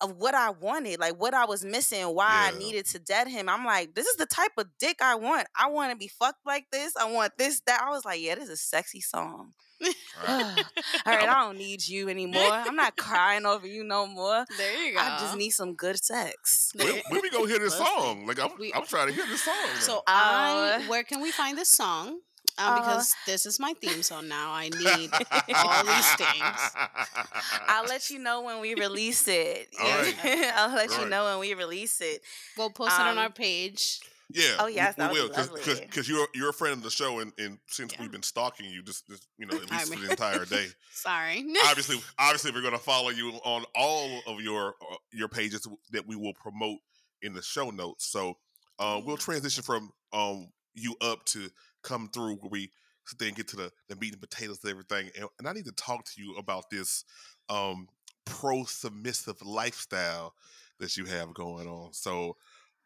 [0.00, 2.56] of what I wanted, like what I was missing, why Yeah.
[2.56, 3.48] I needed to dead him.
[3.48, 5.46] I'm like, this is the type of dick I want.
[5.56, 6.96] I want to be fucked like this.
[6.96, 7.80] I want this, that.
[7.86, 9.52] I was like, yeah, this is a sexy song.
[9.80, 9.88] All
[10.26, 10.64] right.
[11.06, 12.42] All right, I don't need you anymore.
[12.50, 14.44] I'm not crying over you no more.
[14.56, 15.00] There you go.
[15.00, 16.72] I just need some good sex.
[16.76, 18.26] When, when we go hear this song?
[18.26, 19.54] Like I'm, we- I'm trying to hear this song.
[19.78, 22.18] So I, Uh, where can we find this song?
[22.58, 24.52] Um, uh, because this is my theme song now.
[24.52, 25.10] I need
[25.54, 26.70] all these things.
[27.68, 29.68] I'll let you know when we release it.
[29.80, 30.14] All right.
[30.56, 31.10] I'll let All you right.
[31.10, 32.20] know when we release it.
[32.56, 34.00] We'll post it on our Um, page.
[34.34, 34.56] Yeah.
[34.60, 37.58] Oh, yes, we, we will because you're you're a friend of the show and, and
[37.68, 38.00] since Yeah.
[38.00, 40.66] we've been stalking you just, just you know at least for mean- the entire day.
[40.92, 41.44] Sorry.
[41.66, 46.06] obviously, obviously we're going to follow you on all of your uh, your pages that
[46.06, 46.78] we will promote
[47.20, 48.06] in the show notes.
[48.10, 48.38] So
[48.78, 51.50] uh, we'll transition from um you up to
[51.82, 52.70] come through where we
[53.06, 55.10] sit there and get to the the meat and potatoes and everything.
[55.18, 57.04] And, and I need to talk to you about this
[57.48, 57.88] um
[58.24, 60.34] pro submissive lifestyle
[60.78, 61.92] that you have going on.
[61.92, 62.36] So,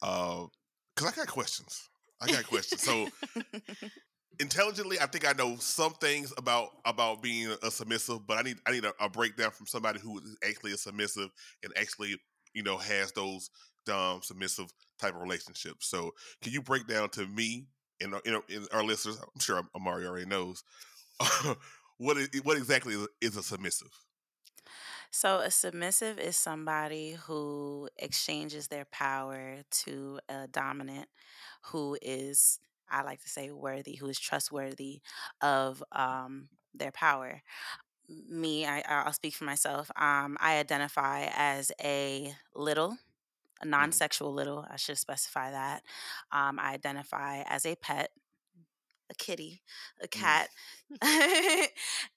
[0.00, 1.88] because I got questions.
[2.20, 2.82] I got questions.
[2.82, 3.08] So
[4.40, 8.56] intelligently, I think I know some things about about being a submissive, but I need
[8.66, 11.30] I need a, a breakdown from somebody who is actually a submissive
[11.62, 12.16] and actually
[12.54, 13.50] you know has those
[13.92, 14.66] um, submissive
[14.98, 15.88] type of relationships.
[15.88, 17.66] So, can you break down to me
[18.00, 19.18] and our- in our listeners?
[19.20, 20.62] I'm sure Irmari already knows
[21.98, 23.90] what is what exactly is, a submissive.
[25.10, 31.08] So, a submissive is somebody who exchanges their power to a dominant
[31.62, 35.00] who is, I like to say, worthy, who is trustworthy
[35.40, 37.42] of um, their power.
[38.28, 39.90] Me, I, I'll speak for myself.
[39.96, 42.96] Um, I identify as a little,
[43.64, 45.82] non sexual little, I should specify that.
[46.32, 48.10] Um, I identify as a pet,
[49.10, 49.62] a kitty,
[50.02, 50.48] a cat.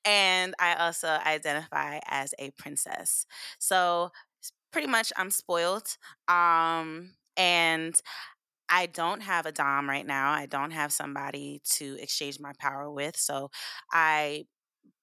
[0.06, 3.26] and I also identify as a princess.
[3.60, 4.10] So
[4.72, 5.98] pretty much I'm spoiled.
[6.28, 7.96] Um and
[8.70, 10.32] I don't have a dom right now.
[10.32, 13.18] I don't have somebody to exchange my power with.
[13.18, 13.52] So
[13.92, 14.46] I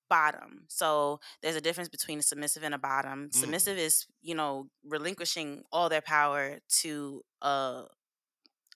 [0.08, 0.64] bottom.
[0.68, 3.28] So there's a difference between a submissive and a bottom.
[3.28, 3.34] Mm.
[3.34, 7.84] Submissive is, you know, relinquishing all their power to a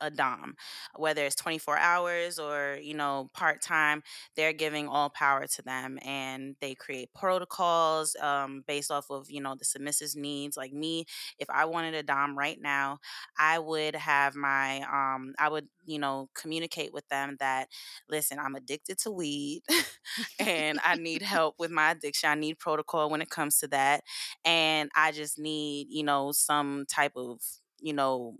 [0.00, 0.54] a dom
[0.96, 4.02] whether it's 24 hours or you know part-time
[4.36, 9.40] they're giving all power to them and they create protocols um, based off of you
[9.40, 11.04] know the submissive's needs like me
[11.38, 12.98] if i wanted a dom right now
[13.38, 17.68] i would have my um, i would you know communicate with them that
[18.08, 19.62] listen i'm addicted to weed
[20.38, 24.02] and i need help with my addiction i need protocol when it comes to that
[24.44, 27.40] and i just need you know some type of
[27.80, 28.34] you know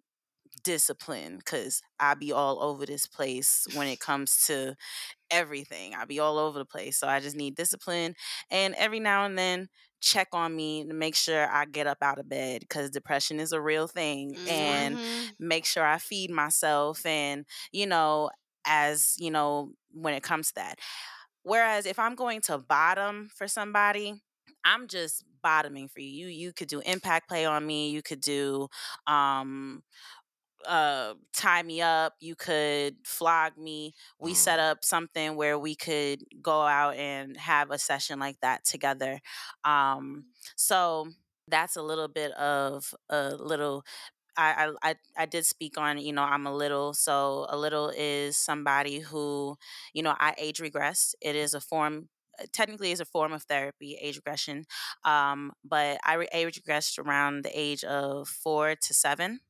[0.63, 4.77] discipline because I be all over this place when it comes to
[5.31, 5.95] everything.
[5.95, 6.99] I be all over the place.
[6.99, 8.15] So I just need discipline
[8.51, 9.69] and every now and then
[10.01, 13.53] check on me to make sure I get up out of bed because depression is
[13.53, 15.37] a real thing and Mhm.
[15.39, 18.31] make sure I feed myself and, you know,
[18.67, 20.79] as, you know, when it comes to that.
[21.43, 24.21] Whereas if I'm going to bottom for somebody,
[24.65, 26.27] I'm just bottoming for you.
[26.27, 27.91] You you could do impact play on me.
[27.91, 28.69] You could do
[29.07, 29.83] um
[30.67, 34.61] uh tie me up you could flog me we set Mm.
[34.61, 39.21] up something where we could go out and have a session like that together
[39.65, 40.25] um
[40.57, 41.09] so
[41.49, 43.85] that's a little bit of a little
[44.37, 48.37] I, I I did speak on you know I'm a little so a little is
[48.37, 49.57] somebody who
[49.93, 52.09] you know I age regress it is a form
[52.41, 54.65] uh, technically is a form of therapy age regression
[55.05, 59.41] um but I re- age regressed around the age of four to seven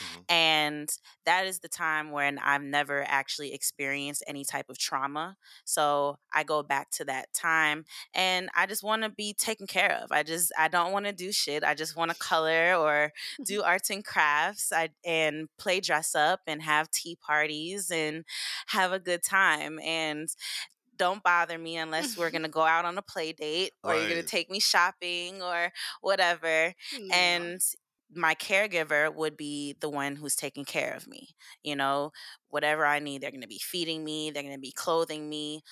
[0.00, 0.26] Mhm.
[0.28, 0.90] and
[1.24, 5.36] that is the time when I've never actually experienced any type of trauma.
[5.64, 9.92] So I go back to that time and I just want to be taken care
[9.92, 10.12] of.
[10.12, 11.64] I just I don't want to do shit.
[11.64, 13.12] I just want to color or
[13.44, 18.24] do arts and crafts I, and play dress up and have tea parties and
[18.68, 20.28] have a good time and
[20.96, 24.08] don't bother me unless we're going to go out on a play date or you're
[24.08, 27.06] gonna take me shopping or whatever No.
[27.12, 27.60] and
[28.14, 31.28] my caregiver would be the one who's taking care of me
[31.62, 32.10] you know
[32.48, 35.62] whatever i need they're going to be feeding me they're going to be clothing me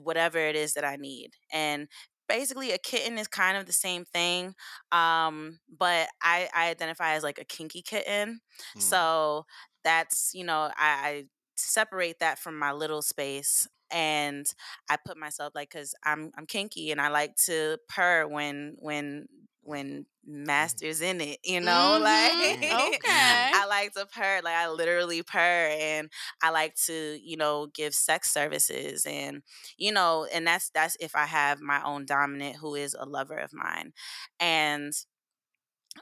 [0.00, 1.86] whatever it is that i need and
[2.28, 4.54] basically a kitten is kind of the same thing
[4.90, 8.40] um but i i identify as like a kinky kitten
[8.74, 8.80] Mm.
[8.80, 9.44] so
[9.84, 11.24] that's you know I, I
[11.56, 14.46] separate that from my little space and
[14.88, 19.26] i put myself like because i'm i'm kinky and i like to purr when when
[19.62, 22.92] when master's in it you know like Mhm.
[22.94, 23.52] Okay.
[23.52, 25.38] i like to purr like i literally purr
[25.70, 26.10] and
[26.42, 29.42] i like to you know give sex services and
[29.76, 33.36] you know and that's that's if i have my own dominant who is a lover
[33.36, 33.92] of mine
[34.40, 34.92] and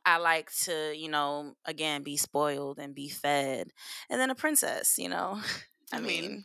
[0.04, 3.68] I like to, you know, again, be spoiled and be fed.
[4.08, 5.40] And then a princess, you know.
[5.92, 6.44] I, I mean, mean,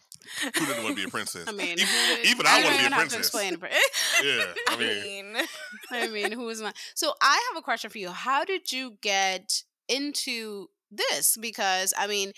[0.58, 1.48] Who doesn't want to be a princess?
[1.48, 3.48] I mean, even, even I don't want to be a princess.
[3.48, 3.58] explain
[4.18, 5.36] Yeah, I I mean, mean,
[5.92, 6.74] I mean, who is my?
[6.96, 8.10] So I have a question for you.
[8.12, 11.38] How did you get into this?
[11.40, 12.32] Because I mean,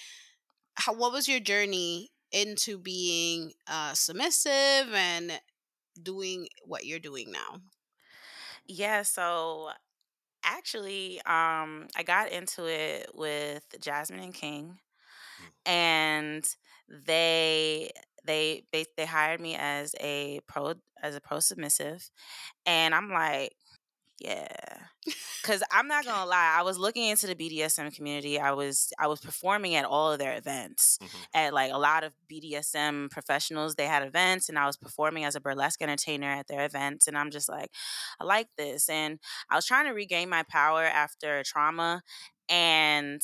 [0.75, 5.39] how, what was your journey into being uh, submissive and
[6.01, 7.59] doing what you're doing now?
[8.67, 9.69] yeah, so
[10.43, 14.77] actually, um, I got into it with Jasmine and King,
[15.65, 16.45] and
[16.89, 17.91] they
[18.27, 22.09] they they they hired me as a pro as a pro submissive,
[22.65, 23.55] and I'm like,
[24.19, 24.47] yeah,
[25.41, 28.39] because I'm not gonna lie, I was looking into the BDSM community.
[28.39, 31.25] I was I was performing at all of their events mhm.
[31.33, 33.75] at like a lot of BDSM professionals.
[33.75, 37.07] They had events, and I was performing as a burlesque entertainer at their events.
[37.07, 37.71] And I'm just like,
[38.19, 42.01] I like this, and I was trying to regain my power after trauma,
[42.49, 43.21] and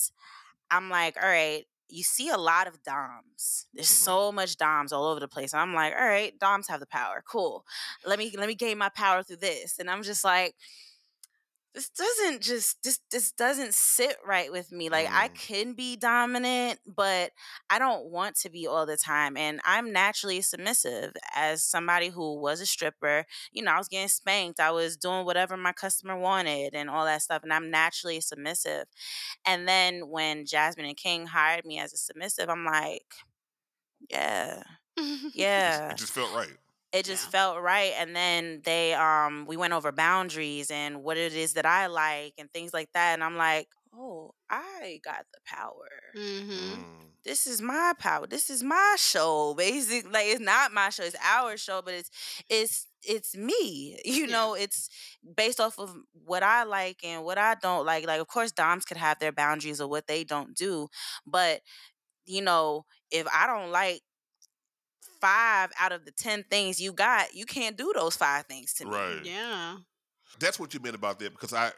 [0.70, 1.66] I'm like, all right.
[1.94, 3.68] You see a lot of DOMs.
[3.74, 4.04] There's Mhm.
[4.04, 5.54] so much DOMs all over the place.
[5.54, 7.24] And I'm like, all right, DOMs have the power.
[7.28, 7.66] Cool.
[8.06, 9.80] Let me let me gain my power through this.
[9.80, 10.56] And I'm just like,
[11.74, 14.90] this doesn't just this this doesn't sit right with me.
[14.90, 15.34] Like I Mm.
[15.36, 17.32] can be dominant, but
[17.70, 19.38] I don't want to be all the time.
[19.38, 23.26] And I'm naturally submissive as somebody who was a stripper.
[23.52, 24.60] You know, I was getting spanked.
[24.60, 27.44] I was doing whatever my customer wanted and all that stuff.
[27.44, 28.86] And I'm naturally submissive.
[29.46, 33.16] And then when Jasmine and King hired me as a submissive, I'm like,
[34.10, 34.64] yeah,
[35.34, 36.58] yeah it just felt right.
[36.94, 37.32] It just Yeah.
[37.32, 41.66] felt right and then they um we went over boundaries and what it is that
[41.66, 46.84] i like and things like that and i'm like oh i got the power hmm
[46.84, 47.14] Mm.
[47.26, 51.16] this is my power this is my show basically like it's not my show it's
[51.24, 52.12] our show but it's
[52.50, 54.36] it's it's me you Yeah.
[54.36, 54.90] know it's
[55.36, 58.86] based off of what i like and what i don't like like of course doms
[58.86, 60.88] could have their boundaries of what they don't do
[61.26, 61.62] but
[62.26, 64.02] you know if i don't like
[65.24, 68.86] five out of the ten things you got you can't do those five things to
[68.86, 69.22] me Right.
[69.24, 69.78] Yeah.
[70.40, 71.72] That's what you meant about that because I,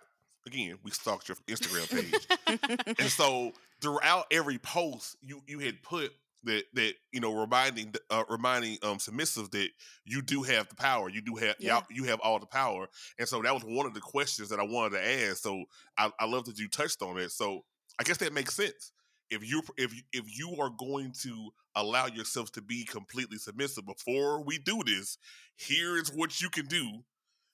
[0.48, 2.96] again, we stalked your Instagram page.
[3.00, 6.12] and so throughout every post you you had put
[6.46, 9.70] that that you know reminding uh, reminding um submissives that
[10.06, 11.76] you do have the power you do have Yeah.
[11.76, 12.88] y'all you have all the power
[13.20, 15.64] and so that was one of the questions that i wanted to ask so
[15.98, 17.62] i, I love that you touched on it so
[18.00, 18.92] i guess that makes sense
[19.32, 23.86] if you if you if you are going to allow yourself to be completely submissive
[23.86, 25.18] before we do this
[25.56, 27.04] here is what you can do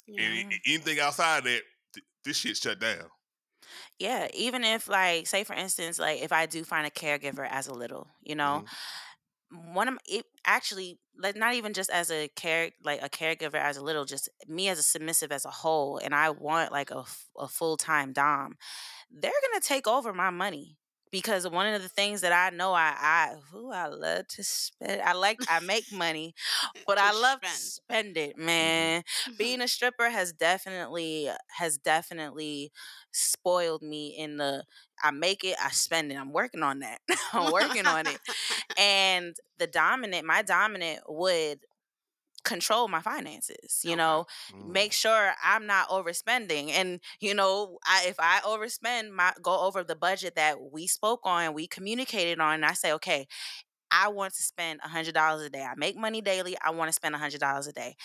[0.08, 0.24] yeah.
[0.24, 1.62] and anything outside that
[1.94, 3.06] th- this shit shut down.
[4.00, 7.68] Yeah even if like say for instance like if i do find a caregiver as
[7.68, 8.66] a little you know
[9.54, 9.74] mm-hmm.
[9.74, 13.56] one of my, it actually like not even just as a care like a caregiver
[13.56, 16.90] as a little just me as a submissive as a whole and i want like
[16.92, 17.04] a,
[17.38, 18.58] a full-time dom
[19.12, 20.78] they're gonna take over my money
[21.12, 25.02] because one of the things that i know i i who i love to spend
[25.02, 26.34] i like i make money
[26.88, 27.54] but i love spend.
[27.54, 28.18] to spend.
[28.18, 28.46] it mm-hmm.
[28.46, 29.02] man.
[29.02, 29.38] Mm-hmm.
[29.38, 32.72] Being a stripper has definitely uh, has definitely
[33.12, 34.64] spoiled me in the
[35.04, 37.00] i make it i spend it i'm working on that
[37.34, 38.20] i'm working on it.
[38.78, 41.60] And the dominant my dominant would
[42.44, 44.26] control my finances you know?
[44.54, 44.72] Mm.
[44.72, 49.84] make sure i'm not overspending and you know I, if i overspend my go over
[49.84, 53.28] the budget that we spoke on we communicated on and i say okay
[53.92, 55.62] i want to spend a hundred dollars a day.
[55.64, 57.96] I make money daily i want to spend a hundred dollars a day.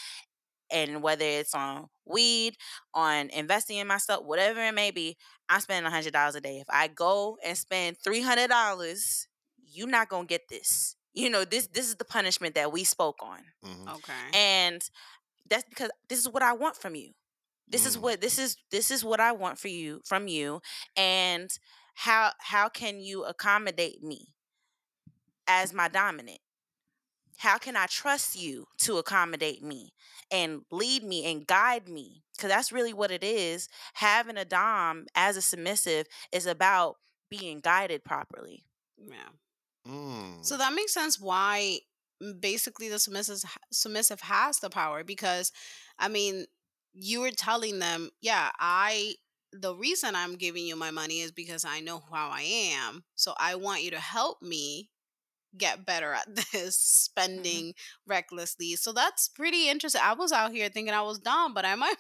[0.71, 2.57] And whether it's on weed
[2.95, 5.17] on investing in myself whatever it may be
[5.49, 6.59] i'm spending a hundred dollars a day.
[6.59, 9.29] If i go and spend three hundred dollars
[9.65, 13.19] you're not gonna get this you know this this is the punishment that we spoke
[13.23, 13.97] on Mhm.
[13.97, 14.31] okay.
[14.35, 14.83] and
[15.49, 17.13] that's because this is what i want from you
[17.69, 18.03] this is Mm.
[18.03, 20.61] what this is this is what i want for you from you
[20.97, 21.51] and
[21.97, 24.35] how how can you accommodate me
[25.49, 26.41] as my dominant
[27.39, 29.91] how can i trust you to accommodate me
[30.31, 35.07] and lead me and guide me because that's really what it is having a dom
[35.15, 36.97] as a submissive is about
[37.31, 38.65] being guided properly
[38.99, 39.29] yeah.
[39.89, 40.45] Mm.
[40.45, 41.81] So that makes sense why
[42.23, 45.53] mm, basically the submissive submissive has the power because
[45.99, 46.47] I mean
[46.93, 49.15] you were telling them, yeah, I
[49.53, 53.05] the reason I'm giving you my money is because I know how I am.
[53.15, 54.91] So I want you to help me
[55.57, 57.75] get better at this spending
[58.07, 58.77] recklessly.
[58.77, 60.03] So that's pretty interesting.
[60.05, 61.97] I was out here thinking I was dumb, but I might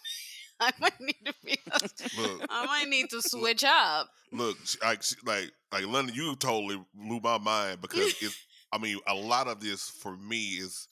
[0.60, 1.58] I might need to be
[2.18, 4.08] Look, I might need to switch up.
[4.32, 8.36] look, like, like, like London, you totally blew my mind because it's.
[8.72, 10.88] I mean, a lot of this for me is,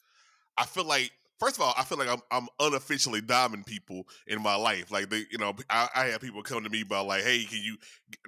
[0.57, 1.11] I feel like
[1.41, 4.91] first of all, I feel like I'm I'm unofficially doming people in my life.
[4.91, 7.59] Like they, you know, I, I have people come to me about like, hey, can
[7.63, 7.77] you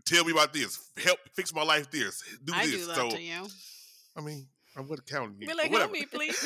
[0.05, 0.91] tell me about this?
[1.03, 1.91] Help fix my life.
[1.91, 2.81] This do I this.
[2.81, 3.47] do that so to you.
[4.17, 5.47] I mean, I'm gonna count you.
[5.47, 6.37] Be like, help me, please.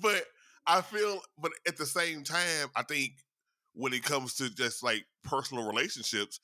[0.00, 0.24] but
[0.66, 3.14] I feel, but at the same time, I think
[3.78, 6.40] when it comes to just like personal relationships,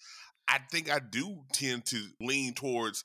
[0.47, 3.05] I think I do tend to lean towards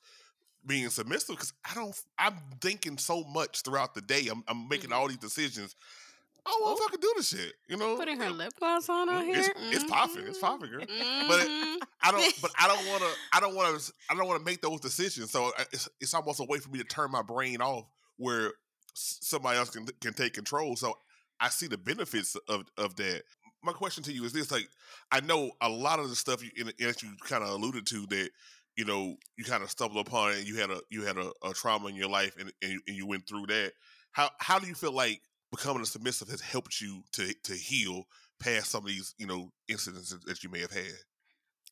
[0.66, 1.96] being submissive because I don't.
[2.20, 4.28] I'm thinking so much throughout the day.
[4.32, 4.96] I'm, I'm making Mhm.
[4.96, 5.76] all these decisions.
[6.46, 6.86] I don't want to Oh.
[6.86, 7.54] fucking do this shit.
[7.68, 9.40] You know, Putting her lip gloss on out Mm, here.
[9.40, 10.28] It's, it's popping.
[10.28, 10.86] It's popping, girl.
[10.86, 11.28] Mhm.
[11.28, 12.34] But it- I don't.
[12.42, 13.12] But I don't want to.
[13.34, 13.94] I don't want to.
[14.10, 15.32] I don't want to make those decisions.
[15.32, 17.86] So it's it's almost a way for me to turn my brain off,
[18.18, 18.54] where
[18.94, 20.76] somebody else can can take control.
[20.76, 20.98] So
[21.40, 23.24] I see the benefits of of that.
[23.64, 24.70] My question to you is this: like,
[25.12, 28.06] I know a lot of the stuff you, in, that you kind of alluded to
[28.08, 28.32] that
[28.78, 31.54] you know you kind of stumbled upon and you had a you had a, a
[31.54, 33.74] trauma in your life and, and, you, and you went through that.
[34.12, 38.06] How how do you feel like becoming a submissive has helped you to to heal
[38.40, 40.94] past some of these you know incidents that- you may have had?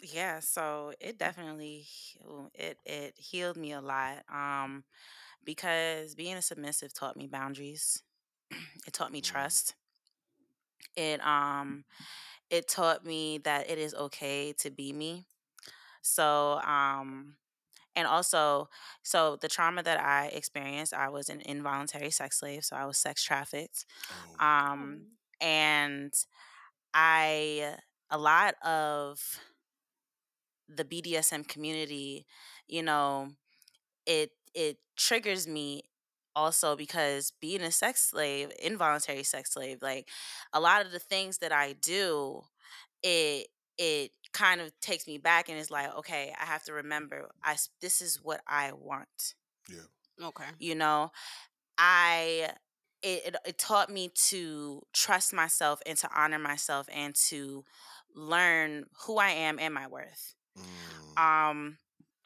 [0.02, 1.88] Yeah, so it definitely
[2.54, 4.24] it it healed me a lot.
[4.30, 4.86] Um,
[5.44, 8.04] because being a submissive taught me boundaries.
[8.88, 9.22] it taught me Mm.
[9.22, 9.76] trust.
[10.98, 11.86] It um
[12.50, 15.28] it taught me that it is okay to be me.
[16.02, 17.36] So um
[17.95, 18.70] and also
[19.04, 22.98] so the trauma that I experienced, I was an involuntary sex slave, so I was
[22.98, 23.86] sex trafficked.
[24.12, 25.08] Oh, Um
[25.41, 26.14] and
[26.93, 27.76] I
[28.12, 29.20] a lot of
[30.70, 32.26] the BDSM community,
[32.68, 33.30] you know,
[34.06, 35.84] it it triggers me
[36.38, 40.10] also because being a sex slave, involuntary sex slave, like
[40.54, 42.44] a lot of the things that I do,
[43.04, 47.30] it it kind of takes me back and is like, okay, I have to remember
[47.44, 49.36] I this is what I want.
[49.70, 49.88] Yeah.
[50.22, 50.50] Okay.
[50.60, 51.12] You know,
[51.78, 52.52] I
[53.04, 57.66] it, it it taught me to trust myself and to honor myself and to
[58.16, 61.78] learn who I am and my worth mm, um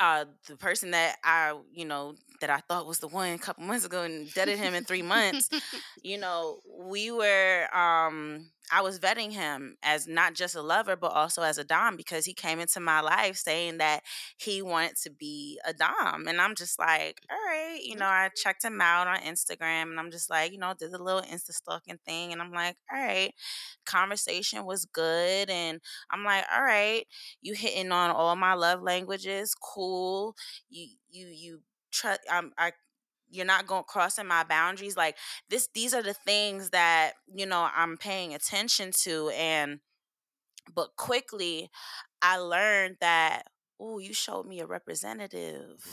[0.01, 3.63] uh the person that I you know that I thought was the one a couple
[3.63, 5.47] months ago and deaded him in three months
[6.03, 11.11] you know we were um I was vetting him as not just a lover but
[11.11, 14.01] also as a dom because he came into my life saying that
[14.37, 16.27] he wanted to be a dom.
[16.27, 19.99] And I'm just like all right you know I checked him out on Instagram and
[19.99, 22.99] I'm just like you know did the little insta stalking thing and I'm like all
[22.99, 23.33] right
[23.85, 25.79] conversation was good and
[26.09, 27.05] I'm like all right
[27.41, 29.90] you hitting on all my love languages cool
[30.69, 31.59] you you you
[31.91, 32.71] trust i'm i
[33.29, 35.15] you're not going crossing my boundaries like
[35.49, 39.79] this these are the things that you know i'm paying attention to and
[40.73, 41.69] but quickly
[42.21, 43.43] i learned that
[43.79, 45.83] oh you showed me a representative.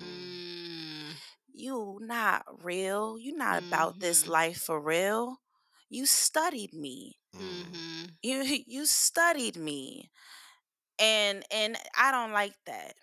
[0.00, 1.12] Mm,
[1.52, 4.28] you not real you not about this Mhm.
[4.28, 5.38] life for real.
[5.88, 7.18] You studied me.
[7.34, 8.16] Mm, mhm.
[8.22, 10.10] you you studied me.
[10.98, 12.94] And and i don't like that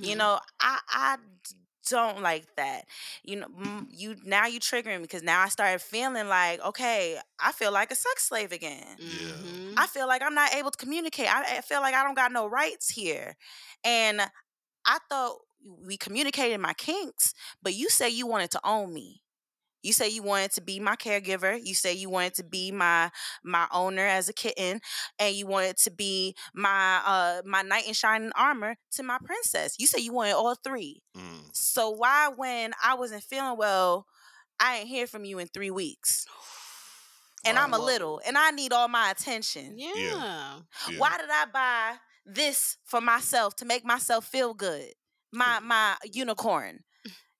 [0.00, 0.20] you Mhm.
[0.24, 1.16] know I
[1.88, 2.84] don't like that
[3.24, 3.46] you know
[3.90, 7.90] you now you triggering me because now i started feeling like okay i feel like
[7.90, 9.34] a sex slave again Yeah.
[9.36, 9.76] Mhm.
[9.76, 12.32] i feel like i'm not able to communicate I, I feel like i don't got
[12.32, 13.36] no rights here
[13.84, 14.20] and
[14.86, 15.38] i thought
[15.86, 19.19] we communicated my kinks but you say you wanted to own me
[19.82, 21.58] you say you wanted to be my caregiver.
[21.62, 23.10] You say you wanted to be my
[23.44, 24.80] my owner as a kitten,
[25.18, 29.76] and you wanted to be my uh my knight in shining armor to my princess.
[29.78, 31.02] You say you wanted all three.
[31.16, 31.52] mm.
[31.52, 34.06] So why, when I wasn't feeling well,
[34.60, 36.26] I ain't hear from you in three weeks,
[37.44, 37.84] and I'm a Wow.
[37.84, 39.78] little, and I need all my attention.
[39.78, 40.60] Yeah.
[40.86, 40.96] Yeah.
[40.96, 44.92] Why did I buy this for myself to make myself feel good?
[45.32, 46.80] My my unicorn.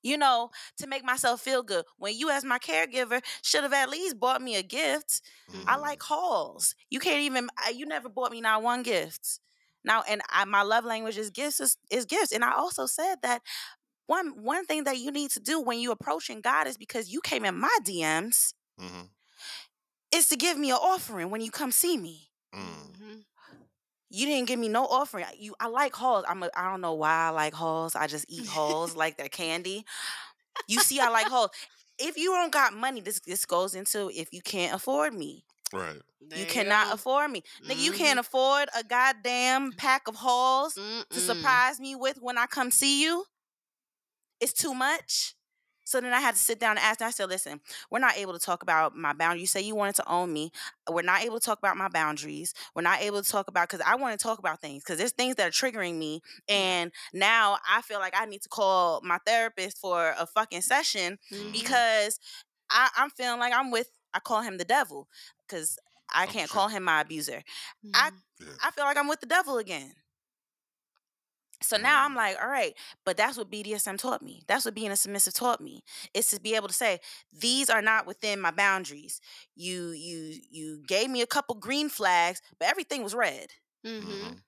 [0.03, 1.85] You know, to make myself feel good.
[1.99, 5.21] When you as my caregiver should have at least bought me a gift.
[5.67, 5.81] I Mm.
[5.83, 6.75] like halls.
[6.91, 9.41] You can't even you never bought me not one gift.
[9.85, 12.33] Now and I, my love language is gifts is, is gifts.
[12.33, 13.43] And I also said that
[14.07, 17.21] one one thing that you need to do when you approaching God is because you
[17.21, 19.09] came in my DMs Mhm.
[20.13, 22.31] is to give me an offering when you come see me.
[22.55, 23.25] Mm.
[24.11, 25.25] You didn't give me no offering.
[25.39, 26.25] You, I like halls.
[26.29, 26.43] I'm.
[26.43, 27.95] A, I don't know why I like halls.
[27.95, 29.85] I just eat halls like they're candy.
[30.67, 31.51] You see, I like halls.
[31.99, 35.45] If you don't got money, this this goes into if you can't afford me.
[35.73, 36.01] Right.
[36.21, 36.95] There you cannot go.
[36.95, 37.81] afford me, nigga.
[37.81, 38.19] You can't mm-hmm.
[38.19, 41.19] afford a goddamn pack of halls to Mm-mm.
[41.19, 43.25] surprise me with when I come see you.
[44.41, 45.35] It's too much.
[45.91, 47.01] So then I had to sit down and ask.
[47.01, 47.61] And I said, "Listen,
[47.91, 49.41] we're not able to talk about my boundaries.
[49.43, 50.53] You say you wanted to own me.
[50.89, 52.55] We're not able to talk about my boundaries.
[52.75, 55.11] We're not able to talk about because I want to talk about things because there's
[55.13, 59.19] things that are triggering me, and now I feel like I need to call my
[59.27, 61.53] therapist for a fucking session Mhm.
[61.53, 62.21] because
[62.71, 65.09] I, I'm feeling like I'm with I call him the devil
[65.47, 65.79] because
[66.13, 66.55] I Oh, can't sure.
[66.55, 67.43] call him my abuser.
[67.95, 68.23] I- Mhm.
[68.41, 68.47] Yeah.
[68.63, 69.95] I feel like I'm with the devil again.
[71.63, 72.07] So now Mm.
[72.07, 74.43] I'm like, all right, but that's what BDSM taught me.
[74.49, 75.83] That's what being a submissive taught me.
[76.15, 77.01] Is to be able to say,
[77.33, 79.21] these are not within my boundaries.
[79.57, 83.49] You you you gave me a couple green flags, but everything was red.
[83.87, 84.03] Mhm.
[84.03, 84.43] Mhm.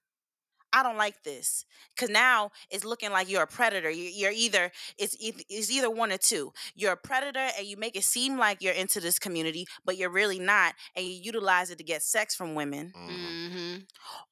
[0.73, 3.91] I don't like this because now it's looking like you're a predator.
[3.91, 6.53] You- You're either it's it's either one or two.
[6.75, 10.11] You're a predator and you make it seem like you're into this community, but you're
[10.11, 13.51] really not, and you utilize it to get sex from women, Mhm.
[13.53, 13.87] Mhm.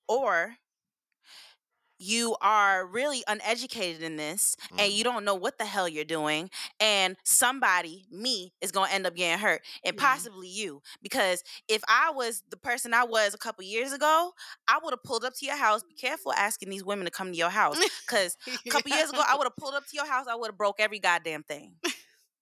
[0.09, 0.57] or
[2.03, 5.05] you are really uneducated in this and you Mhm.
[5.05, 9.15] don't know what the hell you're doing and somebody me is going to end up
[9.15, 10.01] getting hurt and Yeah.
[10.03, 14.33] possibly you because if i was the person i was a couple years ago
[14.69, 17.31] i would have pulled up to your house be careful asking these women to come
[17.33, 20.07] to your house because a couple years ago i would have pulled up to your
[20.07, 21.75] house i would have broke every goddamn thing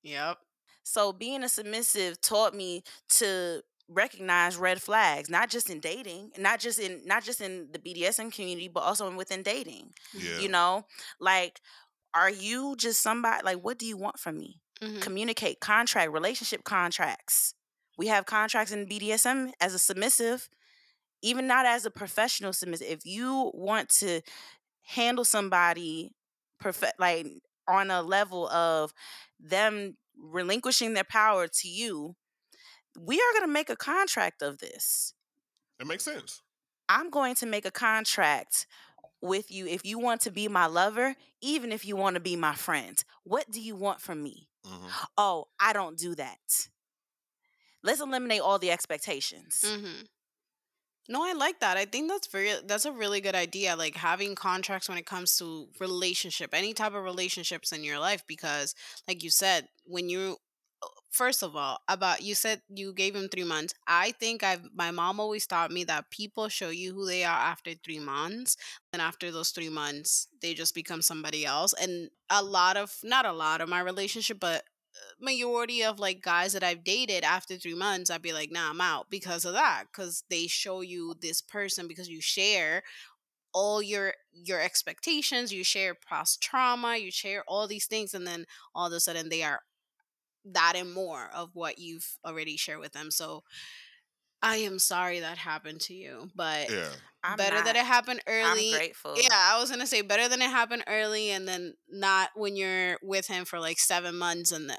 [0.03, 0.39] Yep.
[0.83, 6.61] so being a submissive taught me to recognize red flags not just in dating not
[6.61, 10.39] just in not just in the bdsm community but also within dating Yeah.
[10.41, 10.84] you know
[11.20, 11.61] like
[12.14, 15.01] are you just somebody like what do you want from me Mhm.
[15.01, 17.55] communicate contract relationship contracts
[17.97, 20.49] we have contracts in bdsm as a submissive
[21.22, 24.20] even not as a professional submissive if you want to
[24.82, 26.12] handle somebody
[26.61, 27.26] perfect like
[27.66, 28.93] on a level of
[29.41, 32.14] them relinquishing their power to you
[33.01, 35.14] we are going to make a contract of this
[35.80, 36.42] It makes sense.
[36.88, 38.66] I'm going to make a contract
[39.20, 42.36] with you if you want to be my lover, even if you want to be
[42.36, 43.03] my friend.
[43.24, 44.49] What do you want from me?
[44.66, 44.90] Mhm.
[45.16, 46.68] Oh, I don't do that.
[47.82, 49.64] Let's eliminate all the expectations.
[49.66, 50.05] Mm-hmm.
[51.11, 51.76] No, I like that.
[51.78, 53.76] I think that's very that's a really good idea.
[53.76, 58.22] Like having contracts when it comes to relationship, any type of relationships in your life,
[58.26, 58.74] because
[59.07, 60.36] like you said, when you
[61.11, 63.75] first of all, about you said you gave him three months.
[63.87, 67.39] I think I've my mom always taught me that people show you who they are
[67.39, 68.57] after three months.
[68.93, 71.73] And after those three months, they just become somebody else.
[71.75, 76.23] And a lot of not a lot of my relationship, but uh, majority of like
[76.23, 79.55] guys that I've dated after three months, I'd be like, nah, I'm out because of
[79.55, 79.85] that.
[79.93, 82.83] Because they show you this person because you share
[83.55, 88.45] all your your expectations, you share past trauma, you share all these things, and then
[88.75, 89.61] all of a sudden they are
[90.53, 93.11] that and more of what you've already shared with them.
[93.11, 93.44] So
[94.42, 96.90] I am sorry that happened to you, but Yeah.
[97.24, 98.72] I'm better that it happened early.
[98.72, 99.14] I'm grateful.
[99.16, 102.99] Yeah, I was gonna say better than it happened early, and then not when you're
[103.03, 104.78] with him for like seven months, and then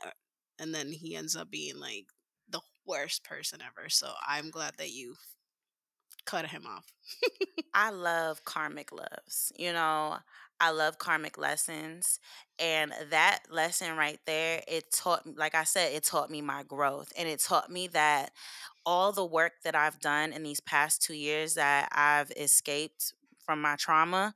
[0.58, 2.06] and then he ends up being like
[2.48, 3.90] the worst person ever.
[3.90, 5.16] So I'm glad that you
[6.26, 6.86] cut him off.
[7.74, 9.52] I love karmic loves.
[9.58, 10.18] You know,
[10.62, 12.20] I love karmic lessons.
[12.60, 17.12] And that lesson right there, it taught like I said, it taught me my growth.
[17.18, 18.32] And it taught me that
[18.86, 23.14] all the work that I've done in these past two years that I've escaped
[23.46, 24.34] from my trauma,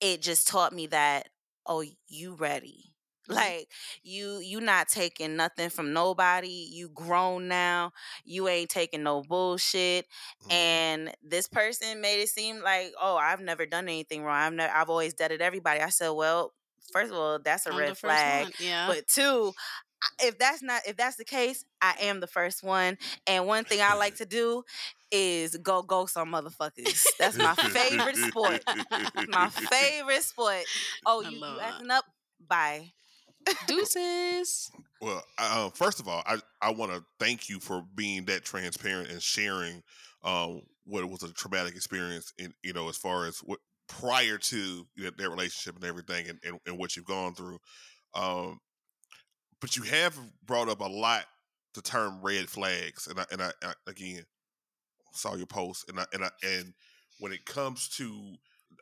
[0.00, 1.28] it just taught me that,
[1.66, 2.94] oh, you ready.
[3.28, 3.34] Mhm.
[3.34, 3.68] Like
[4.02, 6.68] you you not taking nothing from nobody.
[6.70, 7.92] You grown now.
[8.24, 10.06] You ain't taking no bullshit
[10.46, 10.52] Mhm.
[10.52, 14.72] and this person made it seem like oh i've never done anything wrong i've never
[14.72, 16.52] i've always deaded everybody i said well
[16.92, 18.86] first of all that's a I'm red flag one, Yeah.
[18.88, 19.52] but two
[20.22, 23.80] if that's not if that's the case i am the first one and one thing
[23.82, 24.62] i like to do
[25.10, 28.62] is go go some motherfuckers that's my favorite sport
[29.28, 30.64] my favorite sport
[31.06, 32.04] oh you, you acting up
[32.48, 32.92] bye
[33.66, 34.70] Deuces.
[35.00, 39.10] Well, uh, first of all, I, I want to thank you for being that transparent
[39.10, 39.82] and sharing
[40.22, 44.86] um, what was a traumatic experience, in you know, as far as what prior to
[44.96, 47.58] you know, their relationship and everything, and, and, and what you've gone through.
[48.14, 48.58] Um,
[49.60, 51.24] but you have brought up a lot
[51.74, 54.24] the term red flags, and I and I, I again
[55.12, 56.74] saw your post, and I and I and
[57.20, 58.34] when it comes to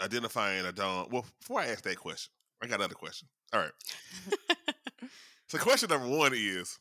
[0.02, 2.32] identifying a dom, well, before I ask that question,
[2.62, 3.28] I got another question.
[3.52, 3.72] All right.
[5.48, 6.78] So question number one is: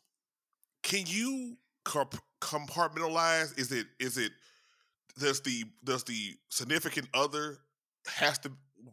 [0.83, 3.57] Can you comp- compartmentalize?
[3.59, 4.31] Is it is it
[5.19, 7.59] does the does the significant other
[8.07, 8.51] has to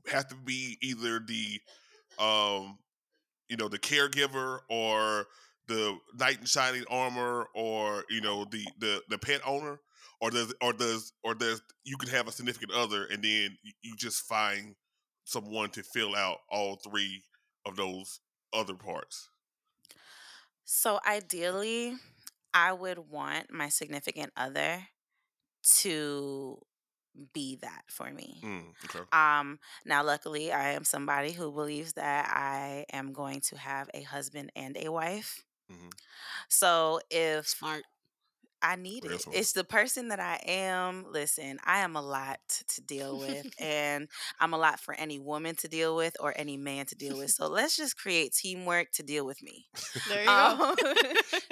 [0.08, 1.60] have to be either the
[2.18, 2.78] um
[3.48, 5.26] you know the caregiver or
[5.68, 9.80] the knight in shining armor or you know the the the pet owner
[10.20, 13.96] or does or does or does you can have a significant other and then you
[13.96, 14.74] just find
[15.24, 17.22] someone to fill out all three
[17.66, 18.20] of those
[18.52, 19.28] other parts
[20.64, 21.96] So ideally,
[22.54, 24.88] I would want my significant other
[25.80, 26.58] to
[27.32, 28.44] be that for me.
[28.44, 29.04] Mm, okay.
[29.12, 34.02] Um now luckily I am somebody who believes that I am going to have a
[34.02, 35.44] husband and a wife.
[35.68, 35.90] Mhm.
[36.48, 37.84] So if Smart.
[38.62, 39.24] I need it.
[39.32, 41.04] It's the person that I am.
[41.10, 42.38] Listen, I am a lot
[42.68, 44.08] to deal with, and
[44.40, 47.30] I'm a lot for any woman to deal with or any man to deal with.
[47.30, 49.66] So let's just create teamwork to deal with me.
[50.08, 50.74] There you um, go.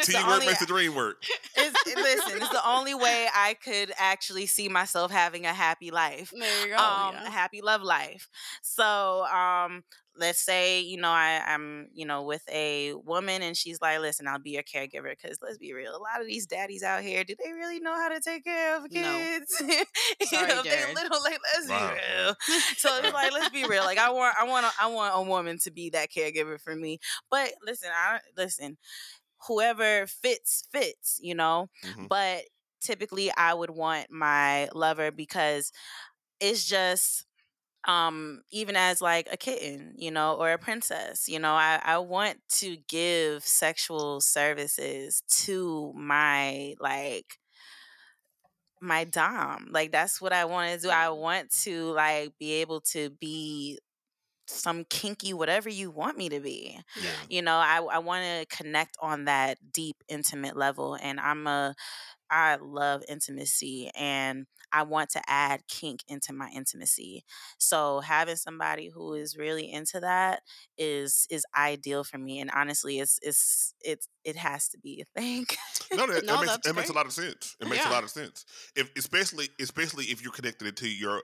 [0.02, 1.24] teamwork only, makes the dream work.
[1.56, 6.32] It's, listen, it's the only way I could actually see myself having a happy life.
[6.36, 6.82] There you go.
[6.82, 7.26] Um, yeah.
[7.26, 8.28] A happy love life.
[8.62, 9.82] So, um,
[10.20, 14.28] let's say you know I, am you know with a woman and she's like listen
[14.28, 17.24] i'll be your caregiver because let's be real a lot of these daddies out here
[17.24, 19.76] do they really know how to take care of kids no.
[20.24, 21.88] Sorry, know, they little like let's wow.
[21.88, 22.34] be real
[22.76, 25.28] so it's like let's be real like i want i want a, i want a
[25.28, 26.98] woman to be that caregiver for me
[27.30, 28.76] but listen i listen
[29.48, 32.06] whoever fits fits you know mm-hmm.
[32.08, 32.42] but
[32.82, 35.72] typically i would want my lover because
[36.40, 37.26] it's just
[37.88, 41.96] um even as like a kitten you know or a princess you know i i
[41.96, 47.38] want to give sexual services to my like
[48.82, 52.80] my dom like that's what i want to do i want to like be able
[52.80, 53.78] to be
[54.46, 57.10] some kinky whatever you want me to be yeah.
[57.28, 61.74] you know i i want to connect on that deep intimate level and i'm a
[62.30, 67.24] i love intimacy and I want to add kink into my intimacy.
[67.58, 70.42] So having somebody who is really into that
[70.78, 72.40] is is ideal for me.
[72.40, 75.46] And honestly, it's it's it's it has to be a thing.
[75.92, 77.56] no, that, no, that makes, that makes a lot of sense.
[77.60, 77.90] It makes yeah.
[77.90, 78.44] a lot of sense.
[78.76, 81.22] If especially especially if you're connected to your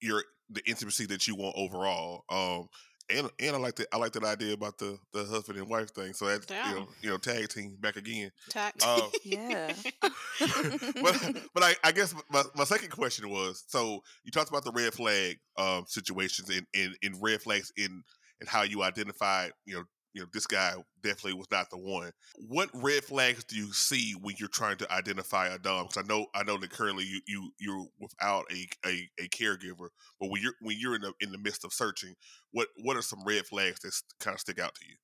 [0.00, 2.24] your the intimacy that you want overall.
[2.28, 2.68] Um,
[3.10, 5.90] and and I like that I like that idea about the the husband and wife
[5.90, 6.12] thing.
[6.12, 6.70] So that's yeah.
[6.70, 8.30] you know you know tag team back again.
[8.48, 9.72] Tag uh, yeah.
[10.40, 14.72] but but I, I guess my, my second question was so you talked about the
[14.72, 18.02] red flag um, situations and, and, and red flags in
[18.40, 19.84] and how you identified you know
[20.14, 22.12] you know, this guy definitely was not the one.
[22.36, 25.86] What red flags do you see when you're trying to identify a dom?
[25.88, 29.88] Because I know, I know that currently you you you're without a, a, a caregiver,
[30.20, 32.14] but when you're when you're in the in the midst of searching,
[32.52, 34.94] what what are some red flags that kind of stick out to you?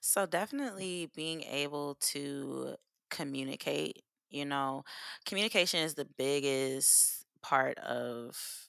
[0.00, 2.76] So definitely being able to
[3.10, 4.02] communicate.
[4.28, 4.84] You know,
[5.24, 8.68] communication is the biggest part of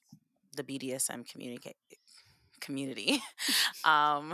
[0.56, 1.76] the BDSM communicate
[2.62, 3.22] community
[3.86, 4.34] um,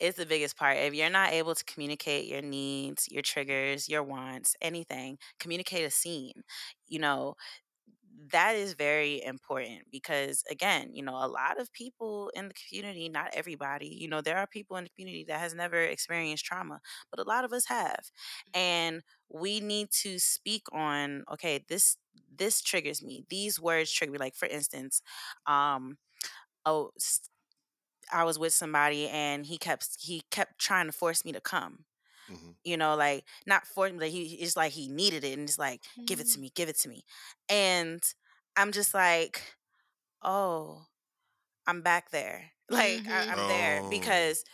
[0.00, 0.76] is the biggest part.
[0.78, 5.90] If you're not able to communicate your needs, your triggers, your wants, anything, communicate a
[5.90, 6.42] scene.
[6.88, 7.34] You know,
[8.32, 13.08] that is very important because again you know a lot of people in the community
[13.08, 16.80] not everybody you know there are people in the community that has never experienced trauma
[17.10, 18.00] but a lot of us have
[18.52, 21.96] and we need to speak on okay this
[22.36, 25.00] this triggers me these words trigger me like for instance
[25.46, 25.96] um
[26.66, 26.90] oh
[28.12, 31.84] I was with somebody and he kept he kept trying to force me to come.
[32.30, 32.50] Mm-hmm.
[32.64, 35.58] You know, like not force me, like he it's like he needed it and it's
[35.58, 36.04] like, mm-hmm.
[36.04, 36.42] give it to mm-hmm.
[36.42, 37.04] me, give it to me.
[37.48, 38.02] And
[38.56, 39.42] I'm just like,
[40.22, 40.82] oh,
[41.66, 42.44] I'm back there.
[42.70, 43.10] Like mm-hmm.
[43.10, 43.48] I, am oh.
[43.48, 44.44] there because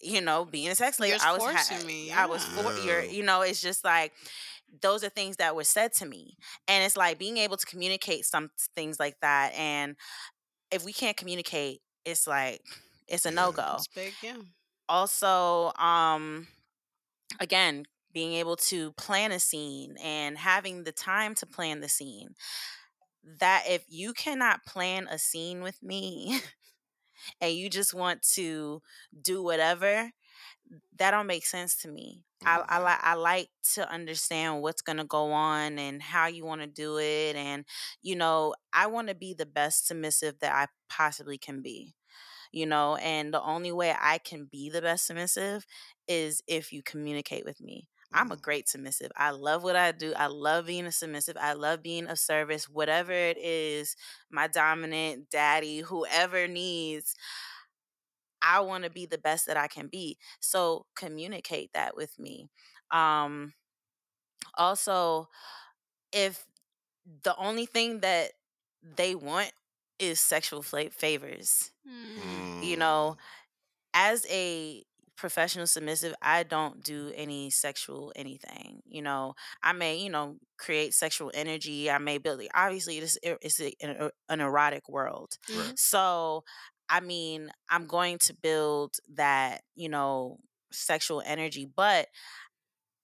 [0.00, 1.88] you know, being a sex slave, I was ha-.
[1.88, 2.22] Yeah.
[2.22, 3.02] I was for yeah.
[3.02, 4.12] you know, it's just like
[4.80, 6.36] those are things that were said to me.
[6.68, 9.52] And it's like being able to communicate some things like that.
[9.54, 9.96] And
[10.70, 12.60] if we can't communicate, it's like
[13.14, 13.78] it's a no go.
[13.94, 14.36] Big, yeah.
[14.88, 16.46] Also, um,
[17.40, 22.34] again, being able to plan a scene and having the time to plan the scene.
[23.40, 26.40] That if you cannot plan a scene with me
[27.40, 28.82] and you just want to
[29.22, 30.10] do whatever,
[30.98, 32.24] that don't make sense to me.
[32.44, 36.60] I, I like I like to understand what's gonna go on and how you want
[36.60, 37.64] to do it, and
[38.02, 41.94] you know I want to be the best submissive that I possibly can be
[42.54, 45.66] you know, and the only way I can be the best submissive
[46.06, 47.88] is if you communicate with me.
[48.12, 48.42] I'm a mm-hmm.
[48.42, 49.10] great submissive.
[49.16, 50.14] I love what I do.
[50.16, 51.36] I love being a submissive.
[51.40, 53.96] I love being of service, whatever it is,
[54.30, 57.16] my dominant daddy, whoever needs.
[58.40, 60.18] I want to be the best that I can be.
[60.38, 62.50] So communicate that with me.
[62.92, 63.54] Um
[64.56, 65.28] also
[66.12, 66.46] if
[67.24, 68.30] the only thing that
[68.96, 69.50] they want
[69.98, 71.70] is sexual favors.
[71.88, 72.64] Mm.
[72.64, 73.16] You know,
[73.92, 74.84] as a
[75.16, 78.82] professional submissive, I don't do any sexual anything.
[78.84, 81.90] You know, I may, you know, create sexual energy.
[81.90, 82.42] I may build.
[82.54, 85.38] Obviously, this is an, an erotic world.
[85.48, 85.78] Right.
[85.78, 86.44] So,
[86.88, 90.38] I mean, I'm going to build that, you know,
[90.72, 92.08] sexual energy, but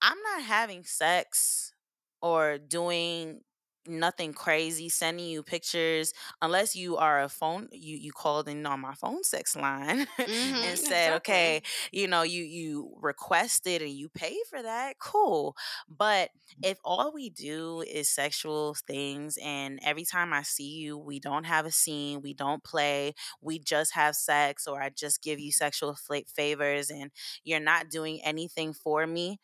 [0.01, 1.73] I'm not having sex
[2.21, 3.41] or doing
[3.87, 8.79] nothing crazy sending you pictures unless you are a phone you you called in on
[8.79, 11.61] my phone sex line Mhm, and said okay
[11.91, 15.55] you know you you requested and you pay for that cool.
[15.89, 16.29] But
[16.61, 21.45] if all we do is sexual things and every time i see you we don't
[21.45, 25.51] have a scene we don't play we just have sex or i just give you
[25.51, 27.11] sexual fla- favors and
[27.43, 29.39] you're not doing anything for me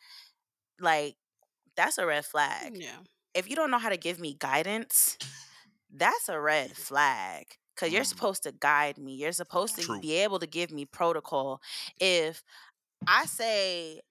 [0.80, 1.16] like
[1.76, 2.74] that's a red flag.
[2.74, 3.00] Yeah.
[3.38, 5.18] If you don't know how to give me guidance
[5.96, 8.08] that's a red flag because you're Mm.
[8.14, 10.00] supposed to guide me you're supposed to True.
[10.02, 11.62] be able to give me protocol
[12.00, 12.44] if
[13.08, 14.02] i say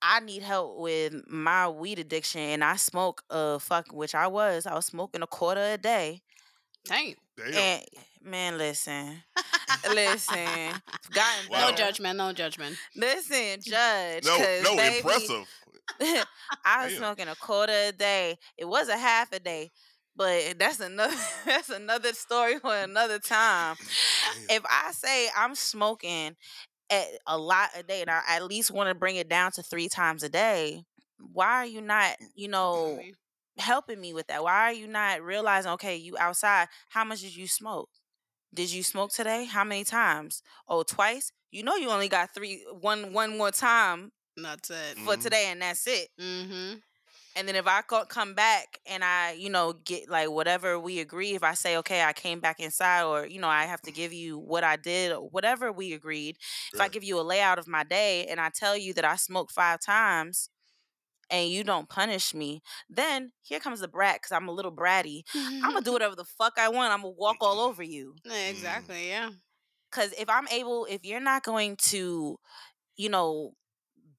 [0.00, 4.64] I need help with my weed addiction and I smoke uh fuck which I was.
[4.64, 6.22] I was smoking a quarter a day.
[6.84, 7.16] Dang.
[7.36, 7.54] Damn.
[7.54, 7.84] And
[8.22, 9.24] man, listen.
[9.92, 10.36] listen.
[11.12, 11.70] Gotten Wow.
[11.70, 12.16] No judgment.
[12.16, 12.76] No judgment.
[12.94, 14.24] Listen, judge.
[14.24, 15.48] no, 'cause, no, baby, impressive.
[16.64, 16.94] I was Damn.
[16.94, 18.36] smoking a quarter a day.
[18.56, 19.70] It was a half a day.
[20.16, 21.14] But eh, that's another
[21.46, 23.76] that's another story for another time.
[24.22, 24.48] Damn.
[24.48, 26.36] If I say I'm smoking
[26.90, 29.62] at a lot a day and I at least want to bring it down to
[29.62, 30.82] three times a day,
[31.32, 33.06] why are you not, mm, you know,
[33.58, 34.42] helping me with that?
[34.42, 37.90] Why are you not realizing, okay, you outside, how much did you smoke?
[38.54, 39.44] Did you smoke today?
[39.44, 40.42] How many times?
[40.68, 41.32] Oh, twice?
[41.50, 44.12] You know you only got three one one more time
[44.42, 44.98] That's it.
[44.98, 45.22] for Mhm.
[45.22, 46.08] today and that's it.
[46.20, 46.78] Mm-hmm.
[47.36, 51.34] And then if I come back and I, you know, get like whatever we agree,
[51.34, 54.12] if I say, okay, I came back inside or, you know, I have to give
[54.12, 56.36] you what I did or whatever we agreed,
[56.72, 59.16] if I give you a layout of my day and I tell you that I
[59.16, 60.50] smoked five times
[61.30, 65.22] and you don't punish me, then here comes the brat because I'm a little bratty.
[65.62, 66.92] I'm going to do whatever the fuck I want.
[66.92, 68.14] I'm to walk all over you.
[68.24, 69.08] Yeah, exactly.
[69.08, 69.30] Yeah.
[69.90, 72.38] Because if I'm able, if you're not going to,
[72.96, 73.54] you know,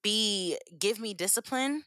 [0.04, 1.84] be, give me discipline,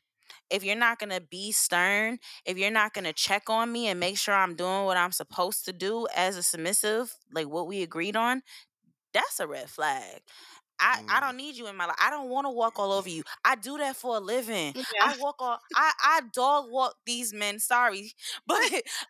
[0.51, 3.89] if you're not going to be stern, if you're not going to check on me
[3.89, 7.67] and make sure I'm doing what I'm supposed to do as a submissive, like what
[7.67, 8.43] we agreed on,
[9.15, 10.21] that's a red flag.
[10.83, 11.23] I, I Mm.
[11.23, 11.97] don't need you in my life.
[12.01, 13.23] I don't want to walk all over you.
[13.45, 14.75] I do that for a living.
[14.75, 14.83] Yeah.
[15.01, 17.61] I walk all I, I dog walk these men.
[17.61, 18.13] Sorry.
[18.47, 18.59] But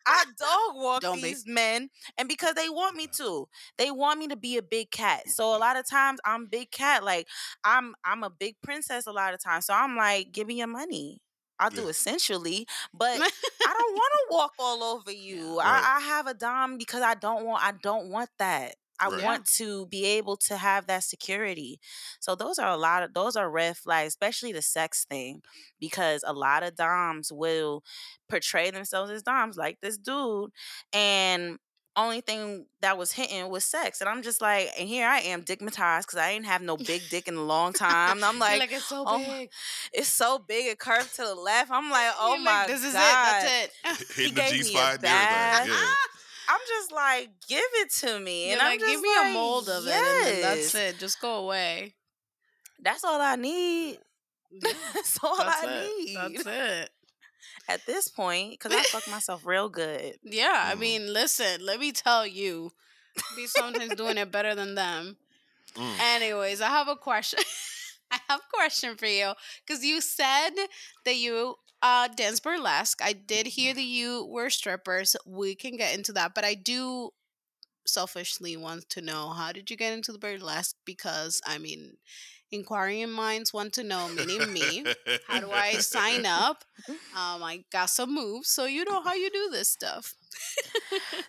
[0.06, 1.34] I dog walk Don't be.
[1.34, 3.48] these men and because they want me to.
[3.78, 5.28] They want me to be a big cat.
[5.28, 7.04] So a lot of times I'm big cat.
[7.04, 7.28] Like
[7.64, 9.66] I'm I'm a big princess a lot of times.
[9.66, 11.20] So I'm like, give me your money.
[11.58, 11.88] I'll do Yeah.
[11.88, 13.22] essentially, but
[13.64, 15.58] I don't want to walk all over you.
[15.62, 15.62] Right.
[15.62, 18.74] I, I have a dom because I don't want I don't want that.
[19.02, 19.22] I Right.
[19.24, 21.80] want to be able to have that security.
[22.20, 25.42] So those are a lot of those are red flags, especially the sex thing,
[25.80, 27.82] because a lot of doms will
[28.28, 30.50] portray themselves as doms, like this dude,
[30.92, 31.58] and
[31.94, 35.42] only thing that was hitting was sex, and I'm just like, and here I am
[35.42, 38.16] digmatized because I ain't have no big dick in a long time.
[38.18, 39.50] And I'm like, like it's so oh, big.
[39.92, 41.70] it's so big, it curved to the left.
[41.70, 42.98] I'm like, oh You're my like, this is it.
[42.98, 43.70] That's it.
[44.16, 45.72] Hitting the G me a spot and everything.
[45.74, 45.94] Yeah.
[46.48, 49.32] I'm just like, give it to me, You're and I'm like, give me like, a
[49.32, 50.98] mold of it, and that's it.
[50.98, 51.94] Just go away.
[52.82, 53.98] That's all I need.
[54.50, 55.96] Yeah, That's all that's I it.
[56.06, 56.90] need That's it.
[57.68, 60.16] at this point because I fuck myself real good.
[60.22, 60.78] Yeah, I Mm.
[60.78, 62.72] mean, listen, let me tell you,
[63.34, 65.16] be sometimes doing it better than them.
[65.76, 66.04] Mm.
[66.16, 67.40] Anyways, I have a question.
[68.10, 69.32] I have a question for you
[69.66, 70.50] because you said
[71.04, 73.00] that you uh dance burlesque.
[73.02, 75.16] I did hear that you were strippers.
[75.26, 77.10] We can get into that, but I do
[77.86, 80.76] selfishly want to know how did you get into the burlesque?
[80.84, 81.96] Because I mean,
[82.50, 84.84] inquiring minds want to know, meaning me.
[85.26, 86.64] How do I sign up?
[87.14, 90.14] Um, I got some moves, so you know how you do this stuff.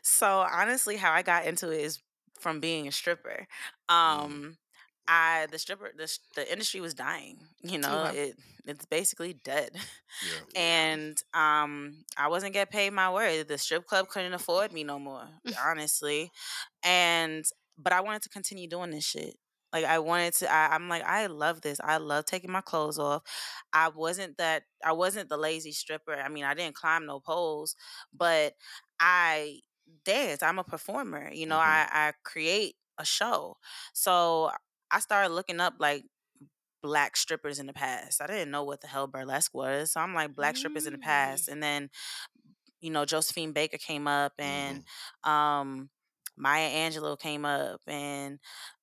[0.01, 1.99] So honestly, how I got into it is
[2.39, 3.47] from being a stripper.
[3.89, 4.57] Um,
[5.07, 7.37] I the stripper the the industry was dying.
[7.61, 8.17] You know, Okay.
[8.31, 8.35] it
[8.65, 9.71] it's basically dead.
[10.21, 10.39] Yeah.
[10.55, 13.47] and um I wasn't getting paid my word.
[13.47, 15.27] The strip club couldn't afford me no more,
[15.65, 16.31] honestly.
[16.83, 17.45] And
[17.77, 19.35] but I wanted to continue doing this shit.
[19.73, 21.79] Like I wanted to I, I'm like, I love this.
[21.83, 23.23] I love taking my clothes off.
[23.73, 26.13] I wasn't that I wasn't the lazy stripper.
[26.13, 27.75] I mean, I didn't climb no poles,
[28.13, 28.53] but
[28.99, 29.59] I
[30.05, 30.43] dance.
[30.43, 31.29] I'm a performer.
[31.31, 31.59] You know, Mhm.
[31.59, 33.57] I, I create a show.
[33.93, 34.51] So
[34.93, 36.05] I started looking up like
[36.83, 38.21] black strippers in the past.
[38.21, 39.91] I didn't know what the hell burlesque was.
[39.93, 41.03] So I'm like black strippers in the Mm.
[41.03, 41.49] past.
[41.49, 41.89] And then,
[42.81, 45.29] you know, Josephine Baker came up and Mhm.
[45.29, 45.89] um
[46.37, 48.39] Maya Angelou came up and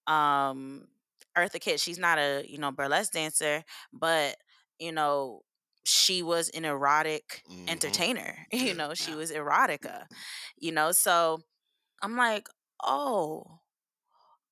[0.07, 0.89] um
[1.37, 4.37] Eartha Kitt, she's not a, you know, burlesque dancer, but
[4.79, 5.43] you know,
[5.85, 7.69] she was an erotic Mhm.
[7.69, 8.47] entertainer.
[8.53, 10.07] You know, she was erotica.
[10.59, 11.41] You know, so
[12.03, 12.49] I'm like,
[12.85, 13.61] oh,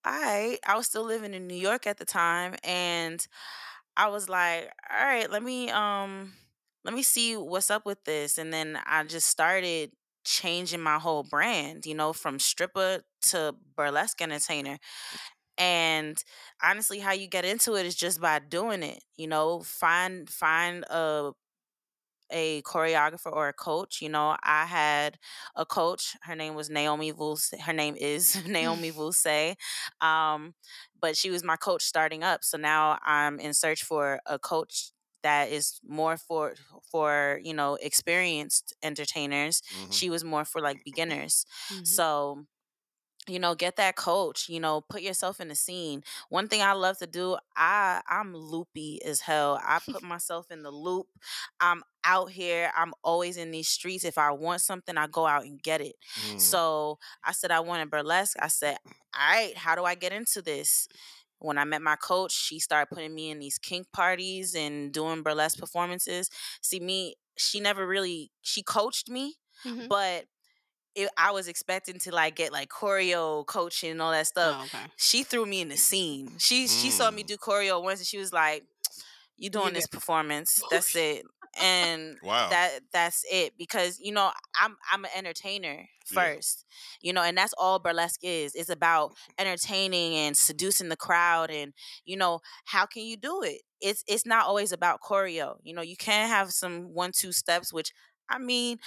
[0.08, 3.26] I I was still living in New York at the time and
[3.96, 6.34] I was like, all right, let me um
[6.84, 8.38] let me see what's up with this.
[8.38, 9.92] And then I just started
[10.24, 14.78] changing my whole brand, you know, from stripper to burlesque entertainer.
[15.58, 16.22] And
[16.62, 19.02] honestly, how you get into it is just by doing it.
[19.16, 21.32] You know, find find a
[22.30, 24.00] a choreographer or a coach.
[24.02, 25.18] You know, I had
[25.56, 26.16] a coach.
[26.22, 27.58] Her name was Naomi Vulse.
[27.60, 29.56] Her name is Naomi Vulse.
[30.00, 30.54] Um,
[31.00, 32.44] but she was my coach starting up.
[32.44, 36.54] So now I'm in search for a coach that is more for
[36.90, 39.62] for you know experienced entertainers.
[39.74, 39.92] Mhm.
[39.92, 41.44] She was more for like beginners.
[41.70, 41.86] Mhm.
[41.86, 42.44] So
[43.28, 46.72] you know get that coach you know put yourself in the scene one thing i
[46.72, 51.06] love to do i i'm loopy as hell i put myself in the loop
[51.60, 55.44] i'm out here i'm always in these streets if i want something i go out
[55.44, 55.94] and get it
[56.26, 56.40] Mm.
[56.40, 60.40] so i said i wanted burlesque i said all right how do i get into
[60.42, 60.88] this
[61.38, 65.22] when i met my coach she started putting me in these kink parties and doing
[65.22, 66.30] burlesque performances
[66.62, 69.34] see me she never really she coached me
[69.66, 69.88] Mhm.
[69.88, 70.24] but
[70.94, 74.56] it, I was expecting to like get like choreo coaching and all that stuff.
[74.58, 74.86] Oh, okay.
[74.96, 76.32] She threw me in the scene.
[76.38, 77.26] She she saw me Mm.
[77.26, 78.64] do choreo once and she was like,
[79.38, 80.66] "You doing this performance?
[80.70, 81.26] That's it."
[81.60, 82.50] And Wow.
[82.50, 84.30] that that's it because you know
[84.60, 86.28] I'm I'm an entertainer Yeah.
[86.30, 86.64] first,
[87.02, 88.54] you know, and that's all burlesque is.
[88.54, 91.72] It's about entertaining and seducing the crowd, and
[92.04, 93.62] you know how can you do it?
[93.80, 95.56] It's it's not always about choreo.
[95.62, 97.92] You know, you can have some one two steps, which
[98.30, 98.78] I mean,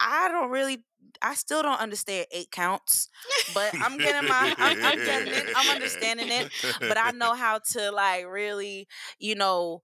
[0.00, 0.84] I don't really.
[1.22, 3.08] I still don't understand eight counts,
[3.46, 4.52] but I'm getting my.
[4.58, 5.46] I'm, I'm getting it.
[5.54, 6.48] I'm understanding it
[6.86, 8.88] but I know how to like really,
[9.18, 9.82] you know,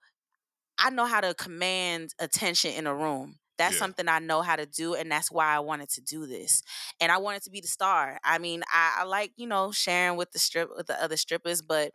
[0.84, 3.38] I know how to command attention in a room.
[3.58, 3.78] That's Yeah.
[3.80, 6.62] something I know how to do, and that's why I wanted to do this.
[7.00, 8.18] And I wanted to be the star.
[8.24, 11.62] I mean, I, I like you know sharing with the strip with the other strippers,
[11.62, 11.92] but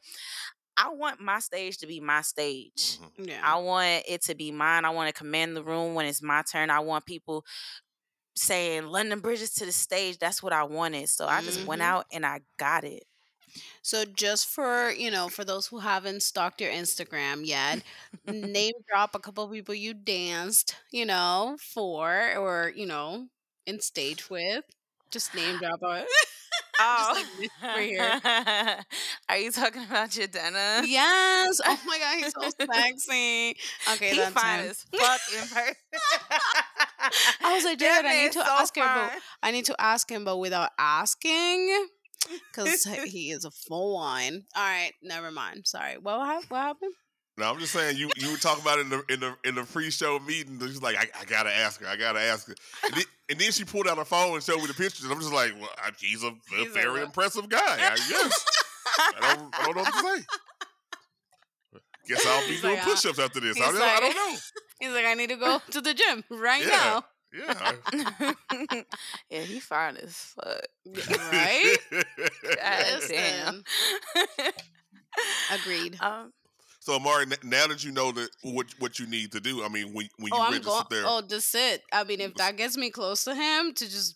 [0.78, 2.98] I want my stage to be my stage.
[3.00, 3.28] Mhm.
[3.30, 3.42] Yeah.
[3.44, 4.86] I want it to be mine.
[4.86, 6.70] I want to command the room when it's my turn.
[6.70, 7.46] I want people
[8.36, 10.18] saying London Bridges to the stage.
[10.18, 11.10] That's what I wanted.
[11.10, 11.86] So I just went Mhm.
[11.86, 13.04] out and I got it.
[13.82, 17.84] So just for you know, for those who haven't stalked your Instagram yet,
[18.28, 23.28] name drop a couple people you danced, you know, for or you know,
[23.66, 24.64] in stage with.
[25.12, 26.06] Just name drop a.
[26.82, 28.86] Oh, like right here.
[29.30, 30.84] Are you talking about Jadena?
[30.88, 31.60] yes.
[31.66, 33.58] Oh my god, he's so sexy.
[33.94, 34.70] Okay, he that's fine him.
[34.70, 35.76] as fuck in person.
[37.42, 38.84] I was like, Jarratt, I need to so ask him.
[38.86, 39.12] but.
[39.44, 41.88] I need to ask him, but without asking,
[42.56, 44.44] because he is a full one.
[44.56, 45.68] All right, never mind.
[45.68, 45.98] Sorry.
[45.98, 46.20] What
[46.50, 46.94] what happened?
[47.38, 49.56] No, I'm just saying you you were talking about it in the in the in
[49.56, 50.60] the pre-show meeting.
[50.60, 53.52] She's like, I, I gotta ask her, I gotta ask her, and then, and then
[53.52, 55.04] she pulled out her phone and showed me the pictures.
[55.06, 57.04] And I'm just like, well, I, he's a, a He's a very what?
[57.04, 57.60] impressive guy.
[57.62, 58.46] I guess
[58.98, 60.26] I don't I don't know what to say.
[62.08, 63.56] Guess I'll be He's doing like, push-ups after this.
[63.62, 64.38] I don't, I don't know.
[64.80, 66.68] He's like, I need to go to the gym right Yeah.
[66.70, 67.04] now.
[67.32, 67.82] Yeah,
[69.30, 70.62] yeah, he fine as fuck.
[71.32, 71.76] Right?
[72.56, 73.64] God damn.
[75.52, 75.98] Agreed.
[76.02, 76.34] um,
[76.80, 79.94] so, Irmari, now that you know that what what you need to do, I mean,
[79.94, 80.86] when when you Oh, register going.
[80.90, 81.84] there, Oh, just it.
[81.92, 84.16] I mean, if that gets me close to him, to just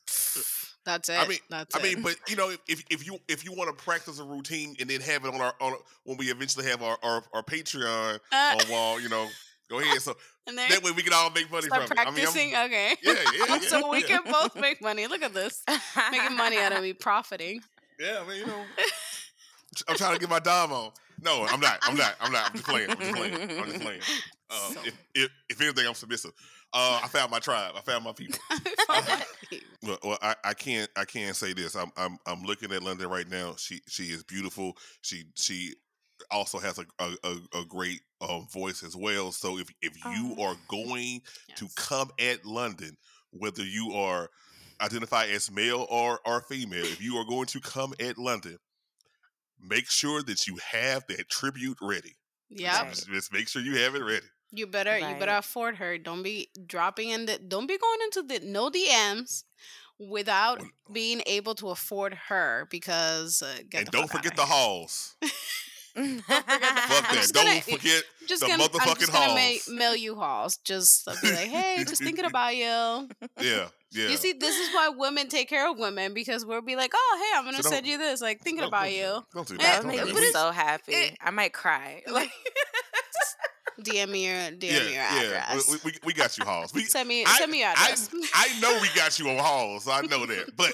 [0.85, 1.13] that's it.
[1.19, 1.83] I mean- that's I it.
[1.83, 4.89] mean, but you know, if if you if you want to practice a routine and
[4.89, 5.73] then have it on our on
[6.05, 9.27] when we eventually have our our, our Patreon Uh, on wall, you know,
[9.69, 10.01] go ahead.
[10.01, 10.15] So
[10.47, 11.91] and then that way we can all make money from it.
[11.97, 12.55] I mean, practicing.
[12.55, 12.95] I'm, okay.
[13.01, 14.07] yeah, yeah, yeah, so we yeah.
[14.07, 15.07] can both make money.
[15.07, 15.63] Look at this,
[16.11, 17.61] making money out of me, profiting.
[17.99, 18.63] Yeah, I mean, you know,
[19.87, 20.91] I'm trying to get my dime on.
[21.21, 21.79] No, I'm not.
[21.83, 22.15] I'm not.
[22.19, 22.47] I'm not.
[22.47, 22.89] I'm just playing.
[22.89, 23.33] I'm just playing.
[23.33, 24.01] I'm just playing.
[24.49, 26.31] Uh, So- if, if if anything, I'm submissive.
[26.75, 27.73] Uh, I found my tribe.
[27.77, 28.39] I found my people.
[29.83, 31.75] Well, well I, I can't I can't say this.
[31.75, 33.55] I'm I'm I'm looking at London right now.
[33.57, 34.77] She she is beautiful.
[35.01, 35.75] She she
[36.31, 39.31] also has a a, a, a great um, voice as well.
[39.31, 40.43] So if if you Oh.
[40.43, 41.21] are going
[41.55, 42.97] to come at London,
[43.31, 44.29] whether you are
[44.81, 48.57] identify as male or or female, if you are going to come at London,
[49.59, 52.15] make sure that you have that tribute ready.
[52.49, 52.89] Yeah, Right.
[52.89, 54.25] Just, just make sure you have it ready.
[54.51, 55.97] You better you better afford her.
[55.97, 59.43] Don't be dropping in the don't be going into the no DMs
[59.97, 64.33] without Well- being able to afford her because uh, get and the don't fuck forget
[64.33, 64.55] outta the here.
[64.55, 65.15] halls.
[65.95, 67.29] Fuck that.
[67.33, 69.69] Don't gonna- forget Just the gonna, I'm motherfucking just gonna ma- halls.
[69.69, 70.57] mail you halls.
[70.57, 72.63] Just be like, hey, just thinking about you.
[72.63, 73.07] Yeah,
[73.91, 74.07] yeah.
[74.09, 77.21] You see, this is why women take care of women because we'll be like, oh,
[77.31, 79.01] hey, I'm gonna So send you this, like thinking Don't- about don't you.
[79.01, 79.23] that.
[79.33, 79.63] Don't do that.
[79.63, 80.21] that Don't would do make that.
[80.21, 80.93] me so happy.
[80.93, 82.01] it- I might cry.
[82.11, 82.31] Like,
[83.81, 84.91] DM me your DM yeah, me your
[85.31, 85.45] yeah.
[85.49, 85.69] address.
[85.83, 86.73] We, we, we got you, Halls.
[86.73, 88.09] We, send me I- send me your I, address.
[88.33, 89.87] I know we got you on Halls.
[89.87, 90.55] I know that.
[90.55, 90.73] But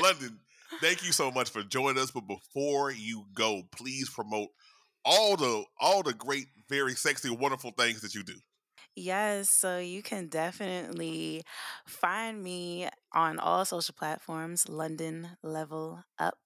[0.00, 0.38] London,
[0.80, 2.10] thank you so much for joining us.
[2.10, 4.48] But before you go, please promote
[5.04, 8.34] all the all the great, very sexy, wonderful things that you do.
[8.96, 11.42] Yes, so you can definitely
[11.84, 16.38] find me on all social platforms, London Level Up.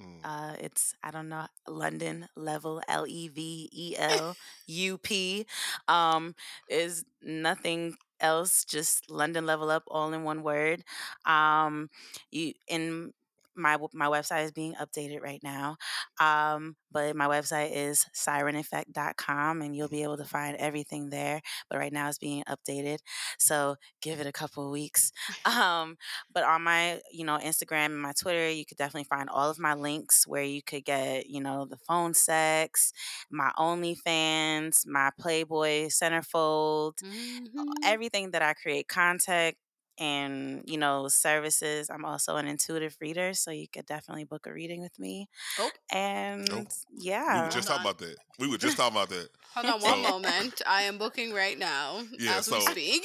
[0.00, 0.20] Mm.
[0.24, 5.46] Uh, it's I don't know London level L E V E L U P.
[5.86, 6.34] Um,
[6.68, 10.82] is nothing else, just London level up, all in one word.
[11.26, 11.90] Um,
[12.30, 13.12] you in
[13.56, 15.76] my my website is being updated right now.
[16.20, 21.40] Um, but my website is sireneffect.com and you'll be able to find everything there.
[21.70, 22.98] But right now it's being updated.
[23.38, 25.12] So give it a couple of weeks.
[25.44, 25.96] Um,
[26.32, 29.58] but on my, you know, Instagram and my Twitter, you could definitely find all of
[29.58, 32.92] my links where you could get, you know, the phone sex,
[33.30, 37.82] my OnlyFans, my Playboy centerfold, Mhm.
[37.82, 39.56] everything that I create content
[39.98, 44.52] and you know services i'm also an intuitive reader so you could definitely book a
[44.52, 45.28] reading with me
[45.58, 45.70] Oh.
[45.92, 46.64] and We were
[46.98, 48.16] yeah just Hold talking about that.
[48.38, 49.28] We were just talking about that.
[49.54, 50.62] Hold on one So- moment.
[50.66, 53.02] I am booking right now Yeah, as we so- speak.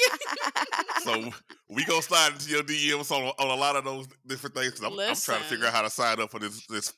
[1.03, 1.29] So
[1.69, 4.71] we gonna slide into your DMs on, on a lot of those different things.
[4.79, 6.93] 'cause I'm, I'm trying to figure out how to sign up for this this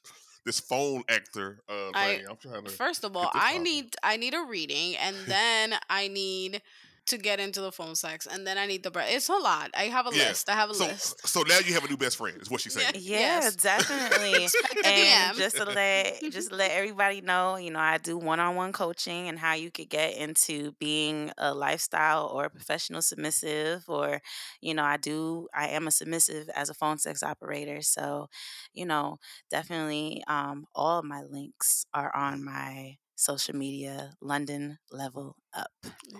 [0.46, 2.26] this phone actor uh, I- thing.
[2.30, 2.72] I'm trying to.
[2.72, 3.64] First of all, I poppin'.
[3.64, 6.62] need I need a reading, and then I need
[7.10, 9.14] to get into the phone sex, and then I need the breast.
[9.14, 9.72] It's a lot.
[9.78, 10.30] I have a Yeah.
[10.30, 10.50] list.
[10.50, 11.22] I have a So list.
[11.26, 12.38] so now you have a new best friend.
[12.42, 12.92] Is what she's saying.
[12.94, 13.56] yeah Yes.
[13.56, 18.18] definitely Expect a and just to let just let everybody know you know i do
[18.18, 23.84] one-on-one coaching and how you could get into being a lifestyle or a professional submissive
[23.88, 24.22] or
[24.62, 28.28] you know i do i am a submissive as a phone sex operator so
[28.74, 29.18] you know
[29.50, 35.72] definitely um, all of my links are on my social media london level up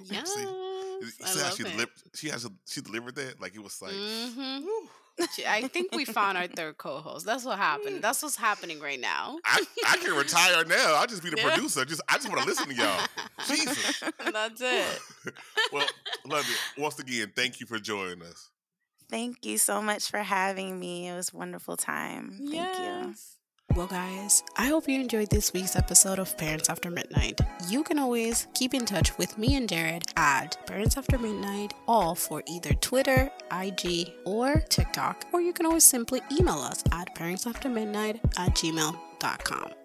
[0.10, 0.48] Yes, You
[1.02, 1.72] I see how love she, it.
[1.72, 3.94] delivered, she has a, she delivered that like it was like.
[3.94, 4.64] Mhm.
[5.46, 7.26] I think we found our third co-host.
[7.26, 8.02] That's what happened.
[8.02, 9.38] That's what's happening right now.
[9.44, 10.96] I, I can retire now.
[10.96, 11.50] I'll just be the Yeah.
[11.50, 11.84] producer.
[11.84, 13.02] Just I just want to listen to y'all.
[13.48, 14.02] Jesus.
[14.32, 15.02] That's it.
[15.74, 15.88] Well,
[16.26, 16.58] love it.
[16.78, 18.50] Once again, thank you for joining us.
[19.10, 23.36] thank you so much for having me it was a wonderful time thank you Yes.
[23.76, 27.40] Well, guys, I hope you enjoyed this week's episode of Parents After Midnight.
[27.70, 32.16] You can always keep in touch with me and Jarratt at Parents After Midnight, all
[32.16, 38.20] for either Twitter, IG, or TikTok, or you can always simply email us at parentsaftermidnight
[38.38, 39.79] at gmail.com.